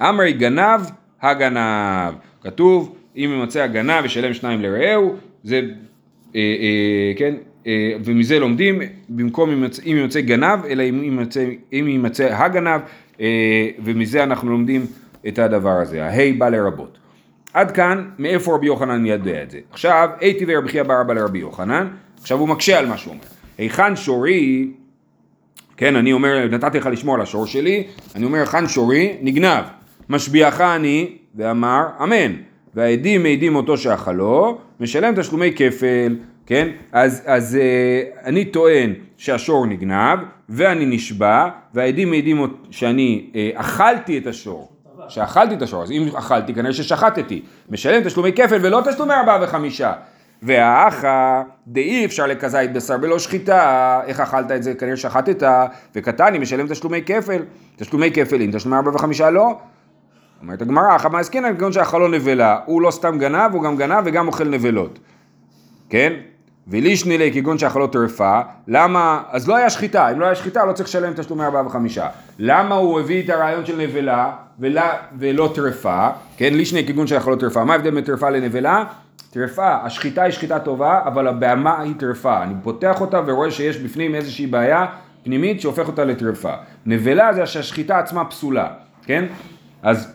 אמרי 0.00 0.32
גנב 0.32 0.80
הגנב. 1.22 2.14
כתוב 2.42 2.96
אם 3.16 3.30
יימצא 3.32 3.60
הגנב 3.60 4.04
ישלם 4.04 4.34
שניים 4.34 4.62
לרעהו. 4.62 5.16
זה 5.44 5.60
כן, 7.16 7.34
אה, 7.66 7.92
ומזה 8.04 8.38
לומדים, 8.38 8.82
במקום 9.08 9.50
אם 9.50 9.96
ימצא 9.96 10.20
גנב, 10.20 10.64
אלא 10.64 10.82
אם 10.82 11.02
יימצא, 11.02 11.44
אם 11.72 11.84
יימצא 11.88 12.34
הגנב, 12.34 12.80
אה, 13.20 13.68
ומזה 13.84 14.22
אנחנו 14.22 14.50
לומדים 14.50 14.86
את 15.28 15.38
הדבר 15.38 15.70
הזה, 15.70 16.04
ההי 16.04 16.32
בא 16.32 16.48
לרבות. 16.48 16.98
עד 17.52 17.70
כאן, 17.70 18.08
מאיפה 18.18 18.54
רבי 18.54 18.66
יוחנן 18.66 19.06
יודע 19.06 19.42
את 19.42 19.50
זה. 19.50 19.58
עכשיו, 19.70 20.08
הייתי 20.20 20.44
ורבי 20.48 20.68
חייא 20.68 20.82
בר 20.82 21.00
אבא 21.00 21.14
לרבי 21.14 21.38
יוחנן, 21.38 21.88
עכשיו 22.20 22.38
הוא 22.38 22.48
מקשה 22.48 22.78
על 22.78 22.86
מה 22.86 22.98
שהוא 22.98 23.12
אומר. 23.12 23.24
היכן 23.58 23.96
שורי, 23.96 24.70
כן, 25.76 25.96
אני 25.96 26.12
אומר, 26.12 26.48
נתתי 26.50 26.78
לך 26.78 26.86
לשמור 26.86 27.14
על 27.14 27.20
השור 27.20 27.46
שלי, 27.46 27.86
אני 28.14 28.24
אומר, 28.24 28.38
היכן 28.38 28.68
שורי, 28.68 29.16
נגנב. 29.22 29.64
משביעך 30.08 30.60
אני, 30.60 31.16
ואמר, 31.34 31.86
אמן. 32.02 32.32
והעדים 32.74 33.22
מעידים 33.22 33.56
אותו 33.56 33.76
שאכלו, 33.78 34.58
משלם 34.80 35.14
תשלומי 35.14 35.52
כפל, 35.56 36.16
כן? 36.46 36.68
אז, 36.92 37.22
אז 37.26 37.56
אה, 37.56 38.02
אני 38.24 38.44
טוען 38.44 38.94
שהשור 39.16 39.66
נגנב, 39.66 40.18
ואני 40.48 40.86
נשבע, 40.86 41.48
והעדים 41.74 42.10
מעידים 42.10 42.46
שאני 42.70 43.30
אה, 43.34 43.50
אכלתי 43.54 44.18
את 44.18 44.26
השור. 44.26 44.68
שאכלתי 45.08 45.54
את 45.54 45.62
השור, 45.62 45.82
אז 45.82 45.90
אם 45.90 46.08
אכלתי 46.18 46.54
כנראה 46.54 46.72
ששחטתי, 46.72 47.42
משלם 47.70 48.04
תשלומי 48.04 48.32
כפל 48.32 48.58
ולא 48.62 48.80
תשלומי 48.90 49.14
ארבעה 49.14 49.38
וחמישה. 49.42 49.92
והאחה 50.42 51.42
דאי 51.66 52.04
אפשר 52.04 52.26
לכזית 52.26 52.72
בשר 52.72 52.98
בלא 52.98 53.18
שחיטה, 53.18 54.00
איך 54.06 54.20
אכלת 54.20 54.50
את 54.50 54.62
זה? 54.62 54.74
כנראה 54.74 54.96
שחטת, 54.96 55.42
וקטני 55.94 56.38
משלם 56.38 56.68
תשלומי 56.68 57.02
כפל, 57.06 57.42
תשלומי 57.76 58.10
כפל, 58.12 58.42
אם 58.42 58.50
תשלומי 58.52 58.76
ארבעה 58.76 58.94
וחמישה 58.94 59.30
לא. 59.30 59.58
אומרת 60.42 60.62
הגמרא, 60.62 60.98
חמה 60.98 61.18
עסקינן 61.18 61.56
כגון 61.56 61.72
שאכלו 61.72 62.08
נבלה, 62.08 62.58
הוא 62.66 62.82
לא 62.82 62.90
סתם 62.90 63.18
גנב, 63.18 63.54
הוא 63.54 63.62
גם 63.62 63.76
גנב 63.76 64.02
וגם 64.04 64.28
אוכל 64.28 64.44
נבלות, 64.44 64.98
כן? 65.90 66.12
ולישני 66.68 67.18
לי 67.18 67.32
כגון 67.32 67.58
שאכלו 67.58 67.86
טרפה, 67.86 68.40
למה, 68.68 69.22
אז 69.30 69.48
לא 69.48 69.56
היה 69.56 69.70
שחיטה, 69.70 70.10
אם 70.10 70.20
לא 70.20 70.24
היה 70.24 70.34
שחיטה 70.34 70.64
לא 70.64 70.72
צריך 70.72 70.88
לשלם 70.88 71.12
תשלומי 71.12 71.44
ארבעה 71.44 71.66
וחמישה. 71.66 72.08
למה 72.38 72.74
הוא 72.74 73.00
הביא 73.00 73.24
את 73.24 73.30
הרעיון 73.30 73.66
של 73.66 73.76
נבלה 73.76 74.32
ולא, 74.58 74.82
ולא 75.18 75.52
טרפה, 75.54 76.08
כן? 76.36 76.54
לישני 76.54 76.86
כגון 76.86 77.06
שאכלו 77.06 77.36
טרפה, 77.36 77.64
מה 77.64 77.72
ההבדל 77.72 77.90
בין 77.90 78.04
טרפה 78.04 78.30
לנבלה? 78.30 78.84
טרפה, 79.30 79.74
השחיטה 79.82 80.22
היא 80.22 80.32
שחיטה 80.32 80.58
טובה, 80.58 81.00
אבל 81.04 81.28
הבהמה 81.28 81.80
היא 81.80 81.94
טרפה, 81.98 82.42
אני 82.42 82.54
פותח 82.62 83.00
אותה 83.00 83.20
ורואה 83.26 83.50
שיש 83.50 83.78
בפנים 83.78 84.14
איזושהי 84.14 84.46
בעיה 84.46 84.86
פנימית 85.24 85.60
שהופך 85.60 85.86
אותה 85.86 86.04
לטרפה. 86.04 86.52
נבלה 86.86 87.32
זה 87.32 87.46
שהשחיטה 87.46 87.98
עצמה 87.98 88.24
פסולה, 88.24 88.68
כן? 89.06 89.24
אז 89.82 90.12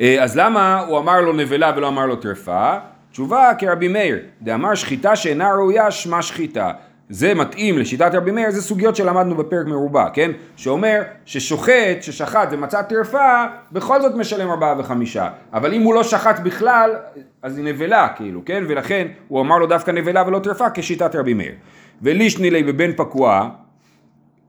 אז 0.00 0.36
למה 0.36 0.80
הוא 0.80 0.98
אמר 0.98 1.20
לו 1.20 1.32
נבלה 1.32 1.72
ולא 1.76 1.88
אמר 1.88 2.06
לו 2.06 2.16
טרפה? 2.16 2.74
תשובה 3.10 3.52
כרבי 3.58 3.88
מאיר, 3.88 4.18
דאמר 4.42 4.74
שחיטה 4.74 5.16
שאינה 5.16 5.52
ראויה 5.52 5.90
שמה 5.90 6.22
שחיטה. 6.22 6.72
זה 7.08 7.34
מתאים 7.34 7.78
לשיטת 7.78 8.10
רבי 8.14 8.30
מאיר, 8.30 8.50
זה 8.50 8.62
סוגיות 8.62 8.96
שלמדנו 8.96 9.34
בפרק 9.36 9.66
מרובע, 9.66 10.08
כן? 10.12 10.30
שאומר 10.56 11.02
ששוחט, 11.24 12.02
ששחט 12.02 12.48
ומצא 12.50 12.82
טרפה, 12.82 13.44
בכל 13.72 14.02
זאת 14.02 14.14
משלם 14.14 14.50
ארבעה 14.50 14.74
וחמישה. 14.78 15.28
אבל 15.52 15.74
אם 15.74 15.82
הוא 15.82 15.94
לא 15.94 16.02
שחט 16.02 16.40
בכלל, 16.40 16.90
אז 17.42 17.58
היא 17.58 17.64
נבלה, 17.64 18.08
כאילו, 18.16 18.44
כן? 18.44 18.64
ולכן 18.68 19.06
הוא 19.28 19.40
אמר 19.40 19.58
לו 19.58 19.66
דווקא 19.66 19.90
נבלה 19.90 20.24
ולא 20.26 20.38
טרפה 20.38 20.66
כשיטת 20.74 21.16
רבי 21.16 21.34
מאיר. 21.34 21.52
ולישני 22.02 22.50
לי 22.50 22.62
בבן 22.62 22.92
פקוע, 22.92 23.48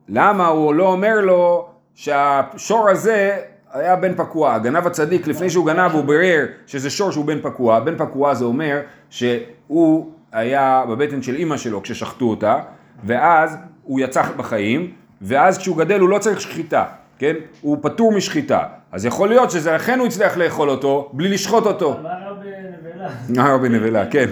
למה 0.10 0.48
הוא 0.48 0.74
לא 0.74 0.88
אומר 0.88 1.22
לו 1.22 1.68
שהשור 1.96 2.90
הזה 2.90 3.38
היה 3.78 3.96
בן 3.96 4.14
פקוע, 4.16 4.54
הגנב 4.54 4.88
הצדיק 4.88 5.28
לפני 5.28 5.50
שהוא 5.50 5.66
גנב 5.66 5.92
הוא 5.92 6.04
בירר 6.04 6.46
שזה 6.68 6.90
שור 6.90 7.12
שהוא 7.12 7.26
בן 7.26 7.40
פקוע, 7.42 7.80
בן 7.80 7.98
פקוע 7.98 8.34
זה 8.34 8.46
אומר 8.46 8.80
שהוא 9.10 10.12
היה 10.32 10.84
בבטן 10.90 11.22
של 11.22 11.36
אימא 11.36 11.58
שלו 11.58 11.84
כששחטו 11.84 12.26
אותה 12.26 12.60
ואז 13.04 13.58
הוא 13.84 14.00
יצא 14.00 14.22
בחיים 14.38 14.92
ואז 15.22 15.58
כשהוא 15.58 15.78
גדל 15.78 16.00
הוא 16.00 16.10
לא 16.10 16.18
צריך 16.18 16.42
שחיטה, 16.42 16.84
כן? 17.20 17.34
הוא 17.62 17.78
פטור 17.82 18.12
משחיטה, 18.12 18.64
אז 18.92 19.06
יכול 19.06 19.30
להיות 19.30 19.52
שזה 19.52 19.76
אכן 19.76 20.00
הוא 20.00 20.08
הצליח 20.08 20.38
לאכול 20.38 20.70
אותו 20.70 21.10
בלי 21.14 21.30
לשחוט 21.30 21.66
אותו. 21.66 21.98
מה 22.04 22.10
רע 22.10 22.34
בנבלה? 22.34 23.52
אה, 23.52 23.58
בנבלה, 23.58 24.06
כן. 24.06 24.30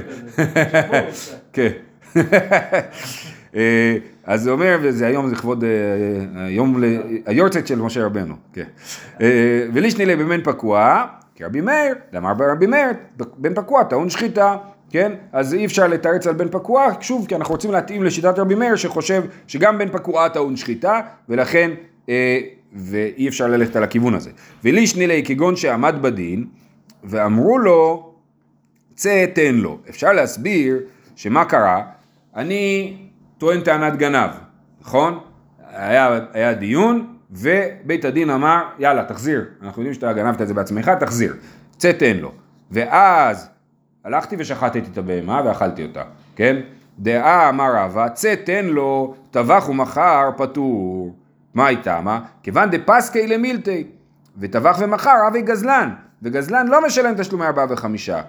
כן. 1.55 1.71
אה, 4.27 4.33
אז 4.33 4.41
זה 4.41 4.51
אומר, 4.51 4.77
וזה 4.81 5.07
היום 5.07 5.27
זה 5.27 5.33
לכבוד, 5.35 5.63
אה, 5.63 5.69
היום, 6.45 6.83
ל- 6.83 6.97
היורצייט 7.25 7.67
של 7.67 7.81
משה 7.81 8.05
רבנו, 8.05 8.35
כן. 8.53 8.63
אה, 9.21 9.27
ולישני 9.73 10.05
לי 10.05 10.15
בבן 10.15 10.41
פקוע, 10.43 11.03
כרבי 11.35 11.61
מאיר, 11.61 11.95
דאמר 12.13 12.33
ברבי 12.33 12.67
מאיר, 12.67 12.87
בן 13.37 13.53
פקוע 13.53 13.83
טעון 13.83 14.09
שחיטה, 14.09 14.57
כן? 14.89 15.11
אז 15.31 15.53
אי 15.53 15.65
אפשר 15.65 15.87
לתרץ 15.87 16.27
על 16.27 16.33
בן 16.33 16.47
פקוע, 16.51 16.87
שוב, 17.01 17.25
כי 17.27 17.35
אנחנו 17.35 17.53
רוצים 17.53 17.71
להתאים 17.71 18.03
לשיטת 18.03 18.39
רבי 18.39 18.55
מאיר, 18.55 18.75
שחושב 18.75 19.23
שגם 19.47 19.77
בן 19.77 19.89
פקוע 19.89 20.27
טעון 20.27 20.55
שחיטה, 20.55 20.99
ולכן, 21.29 21.71
אה, 22.09 22.39
ואי 22.73 23.27
אפשר 23.27 23.47
ללכת 23.47 23.75
על 23.75 23.83
הכיוון 23.83 24.13
הזה. 24.13 24.29
ולישני 24.63 25.07
לי 25.07 25.23
כגון 25.25 25.55
שעמד 25.55 25.95
בדין, 26.01 26.45
ואמרו 27.03 27.57
לו, 27.57 28.11
צא 28.95 29.25
תן 29.33 29.55
לו. 29.55 29.79
אפשר 29.89 30.13
להסביר 30.13 30.79
שמה 31.15 31.45
קרה, 31.45 31.81
אני 32.35 32.93
טוען 33.37 33.61
טענת 33.61 33.95
גנב, 33.95 34.29
נכון? 34.81 35.19
היה, 35.67 36.19
היה 36.33 36.53
דיון 36.53 37.15
ובית 37.31 38.05
הדין 38.05 38.29
אמר 38.29 38.63
יאללה 38.79 39.03
תחזיר, 39.03 39.45
אנחנו 39.61 39.81
יודעים 39.81 39.93
שאתה 39.93 40.13
גנבת 40.13 40.41
את 40.41 40.47
זה 40.47 40.53
בעצמך, 40.53 40.89
תחזיר, 40.89 41.33
צא 41.77 41.91
תן 41.91 42.17
לו. 42.17 42.31
ואז 42.71 43.49
הלכתי 44.05 44.35
ושחטתי 44.39 44.79
את 44.91 44.97
הבהמה 44.97 45.41
ואכלתי 45.45 45.83
אותה, 45.83 46.03
כן? 46.35 46.55
דעה 46.99 47.49
אמר 47.49 47.75
רבא, 47.75 48.07
צא 48.09 48.35
תן 48.35 48.65
לו, 48.65 49.15
טבח 49.31 49.69
ומכר 49.69 50.29
פטור. 50.37 51.15
מה 51.53 51.67
הייתה? 51.67 52.01
מה? 52.01 52.19
כיוון 52.43 52.69
דפסקי 52.69 53.27
למילתי, 53.27 53.87
וטבח 54.37 54.77
ומכר 54.79 55.27
אבי 55.27 55.41
גזלן, 55.41 55.93
וגזלן 56.21 56.67
לא 56.67 56.85
משלם 56.85 57.13
תשלומי 57.17 57.45
ארבעה 57.45 57.65
וחמישה. 57.69 58.21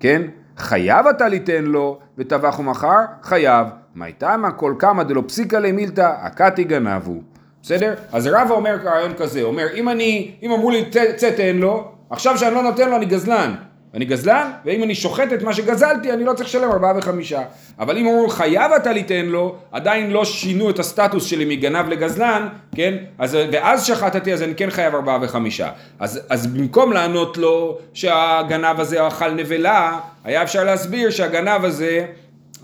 כן? 0.00 0.22
חייב 0.58 1.06
אתה 1.06 1.28
ליתן 1.28 1.64
לו, 1.64 1.98
וטבח 2.18 2.58
ומכר, 2.58 2.90
חייב. 3.22 3.66
מה 3.94 4.04
הייתה 4.04 4.36
מה 4.36 4.50
כל 4.50 4.74
כמה 4.78 5.04
דלא 5.04 5.22
פסיקה 5.26 5.58
למילתא, 5.58 6.12
הכתי 6.20 6.64
גנבו. 6.64 7.20
בסדר? 7.62 7.94
אז 8.12 8.26
רבא 8.26 8.50
אומר 8.54 8.76
רעיון 8.84 9.12
כזה, 9.18 9.42
אומר 9.42 9.66
אם 9.74 9.88
אני, 9.88 10.30
אם 10.42 10.52
אמרו 10.52 10.70
לי 10.70 10.84
"צא- 10.90 11.12
צא 11.16 11.30
תן 11.36 11.56
לו, 11.56 11.88
עכשיו 12.10 12.38
שאני 12.38 12.54
לא 12.54 12.62
נותן 12.62 12.90
לו 12.90 12.96
אני 12.96 13.06
גזלן. 13.06 13.54
אני 13.94 14.04
גזלן, 14.04 14.50
ואם 14.64 14.82
אני 14.82 14.94
שוחט 14.94 15.32
את 15.32 15.42
מה 15.42 15.54
שגזלתי, 15.54 16.12
אני 16.12 16.24
לא 16.24 16.32
צריך 16.32 16.48
לשלם 16.48 16.70
ארבעה 16.70 16.92
וחמישה. 16.98 17.42
אבל 17.78 17.98
אם 17.98 18.06
אמרו 18.06 18.28
חייב 18.28 18.72
אתה 18.72 18.92
ליתן 18.92 19.26
לו, 19.26 19.56
עדיין 19.72 20.10
לא 20.10 20.24
שינו 20.24 20.70
את 20.70 20.78
הסטטוס 20.78 21.24
שלי 21.24 21.44
מגנב 21.44 21.88
לגזלן, 21.88 22.48
כן? 22.74 22.94
אז, 23.18 23.38
ואז 23.52 23.84
שחטתי 23.84 24.32
אז 24.32 24.42
אני 24.42 24.54
כן 24.54 24.70
חייב 24.70 24.94
ארבעה 24.94 25.18
וחמישה. 25.22 25.70
אז, 25.98 26.20
אז 26.28 26.46
במקום 26.46 26.92
לענות 26.92 27.36
לו 27.36 27.78
שהגנב 27.92 28.80
הזה 28.80 29.06
אכל 29.06 29.30
נבלה, 29.30 29.98
היה 30.24 30.42
אפשר 30.42 30.64
להסביר 30.64 31.10
שהגנב 31.10 31.64
הזה 31.64 32.06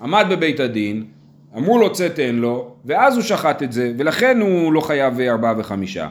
עמד 0.02 0.26
בבית 0.30 0.60
הדין, 0.60 1.04
אמרו 1.56 1.78
לו 1.78 1.92
צא 1.92 2.08
תן 2.08 2.34
לו, 2.34 2.74
ואז 2.84 3.14
הוא 3.14 3.22
שחט 3.22 3.62
את 3.62 3.72
זה, 3.72 3.92
ולכן 3.98 4.40
הוא 4.40 4.72
לא 4.72 4.80
חייב 4.80 5.20
ארבעה 5.20 5.54
וחמישה. 5.58 6.08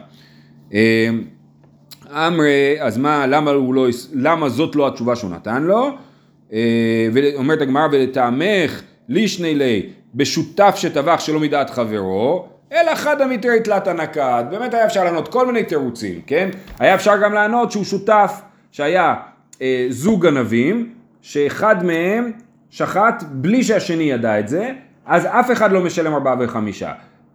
אמרי, 2.11 2.77
אז 2.79 2.97
מה, 2.97 3.27
למה, 3.27 3.53
לא, 3.53 3.87
למה 4.13 4.49
זאת 4.49 4.75
לא 4.75 4.87
התשובה 4.87 5.15
שהוא 5.15 5.31
נתן 5.31 5.63
לו? 5.63 5.89
אה, 6.53 7.07
ואומרת 7.13 7.61
הגמרא, 7.61 7.87
ולטעמך 7.91 8.81
לישני 9.09 9.55
לי 9.55 9.89
בשותף 10.15 10.73
שטבח 10.75 11.19
שלא 11.19 11.39
מדעת 11.39 11.69
חברו, 11.69 12.47
אלא 12.71 12.95
חדא 12.95 13.25
מתרי 13.25 13.59
תלתא 13.59 13.89
נקד. 13.89 14.43
באמת 14.49 14.73
היה 14.73 14.85
אפשר 14.85 15.03
לענות 15.03 15.27
כל 15.27 15.45
מיני 15.45 15.63
תירוצים, 15.63 16.21
כן? 16.27 16.49
היה 16.79 16.95
אפשר 16.95 17.17
גם 17.23 17.33
לענות 17.33 17.71
שהוא 17.71 17.83
שותף, 17.83 18.41
שהיה 18.71 19.15
אה, 19.61 19.85
זוג 19.89 20.25
גנבים, 20.25 20.93
שאחד 21.21 21.85
מהם 21.85 22.31
שחט 22.69 23.23
בלי 23.31 23.63
שהשני 23.63 24.03
ידע 24.03 24.39
את 24.39 24.47
זה, 24.47 24.71
אז 25.05 25.25
אף 25.25 25.51
אחד 25.51 25.71
לא 25.71 25.81
משלם 25.81 26.13
ארבעה 26.13 26.35
וחמישה. 26.39 26.91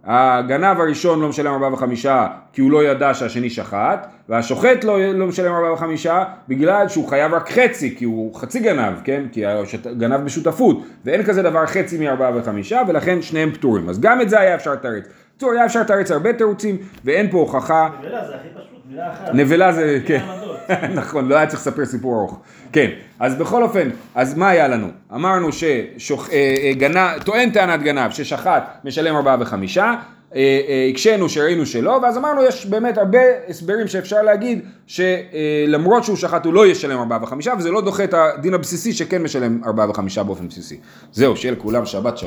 הגנב 0.07 0.81
הראשון 0.81 1.21
לא 1.21 1.29
משלם 1.29 1.53
ארבעה 1.53 1.73
וחמישה 1.73 2.27
כי 2.53 2.61
הוא 2.61 2.71
לא 2.71 2.85
ידע 2.85 3.14
שהשני 3.14 3.51
שחט, 3.51 4.07
והשוחט 4.29 4.85
לא, 4.85 5.12
לא 5.12 5.27
משלם 5.27 5.55
ארבעה 5.55 5.73
וחמישה 5.73 6.25
בגלל 6.49 6.88
שהוא 6.88 7.09
חייב 7.09 7.35
רק 7.35 7.51
חצי, 7.51 7.95
כי 7.99 8.05
הוא 8.05 8.35
חצי 8.35 8.61
גנב, 8.61 8.93
כן? 9.05 9.23
כי 9.33 9.47
השת- 9.47 9.87
גנב 9.87 10.25
בשותפות, 10.25 10.77
ואין 11.05 11.23
כזה 11.23 11.43
דבר 11.43 11.67
חצי 11.67 11.99
מארבעה 11.99 12.31
וחמישה, 12.37 12.83
ולכן 12.88 13.23
שניהם 13.23 13.51
פטורים. 13.53 13.88
אז 13.88 14.01
גם 14.01 14.21
את 14.21 14.31
זה 14.31 14.40
היה 14.40 14.55
אפשר 14.55 14.73
לתרץ. 14.73 15.05
בקיצור, 15.31 15.53
היה 15.53 15.67
אפשר 15.67 15.81
לתרץ 15.81 16.11
הרבה 16.11 16.33
תירוצים, 16.33 16.77
ואין 17.05 17.31
פה 17.31 17.38
הוכחה. 17.38 17.88
זה 18.03 18.09
הכי 18.35 18.49
פשוט. 18.55 18.73
נבלה 19.33 19.72
זה, 19.72 19.98
כן. 20.07 20.24
נכון, 20.94 21.28
לא 21.28 21.37
היה 21.37 21.46
צריך 21.46 21.61
לספר 21.61 21.87
סיפור 21.87 22.14
ארוך. 22.20 22.40
כן, 22.72 22.90
אז 23.20 23.35
בכל 23.35 23.62
אופן, 23.62 23.88
אז 24.14 24.38
מה 24.38 24.48
היה 24.48 24.68
לנו? 24.68 24.88
אמרנו 25.14 25.48
שטוען 25.98 27.50
טענת 27.52 27.83
גנב 27.83 28.11
ששחט 28.11 28.64
משלם 28.85 29.16
ארבעה 29.16 29.37
וחמישה, 29.40 29.94
אה, 30.35 30.61
אה, 30.68 30.88
הקשינו 30.90 31.28
שראינו 31.28 31.66
שלא, 31.66 32.00
ואז 32.02 32.16
אמרנו 32.16 32.44
יש 32.44 32.66
באמת 32.66 32.98
הרבה 32.98 33.18
הסברים 33.48 33.88
שאפשר 33.88 34.22
להגיד 34.22 34.61
שלמרות 34.87 36.04
שהוא 36.04 36.16
שחט 36.16 36.44
הוא 36.44 36.54
לא 36.54 36.66
ישלם 36.66 36.98
ארבעה 36.98 37.22
וחמישה, 37.22 37.52
וזה 37.59 37.70
לא 37.70 37.80
דוחה 37.80 38.04
את 38.04 38.14
הדין 38.14 38.54
הבסיסי 38.54 38.92
שכן 38.92 39.22
משלם 39.22 39.61
ארבעה 39.64 39.90
וחמישה 39.90 40.22
באופן 40.22 40.48
בסיסי. 40.48 40.76
זהו, 41.12 41.37
שיהיה 41.37 41.52
לכולם 41.52 41.87
שבת 41.87 42.18
שלום. 42.18 42.22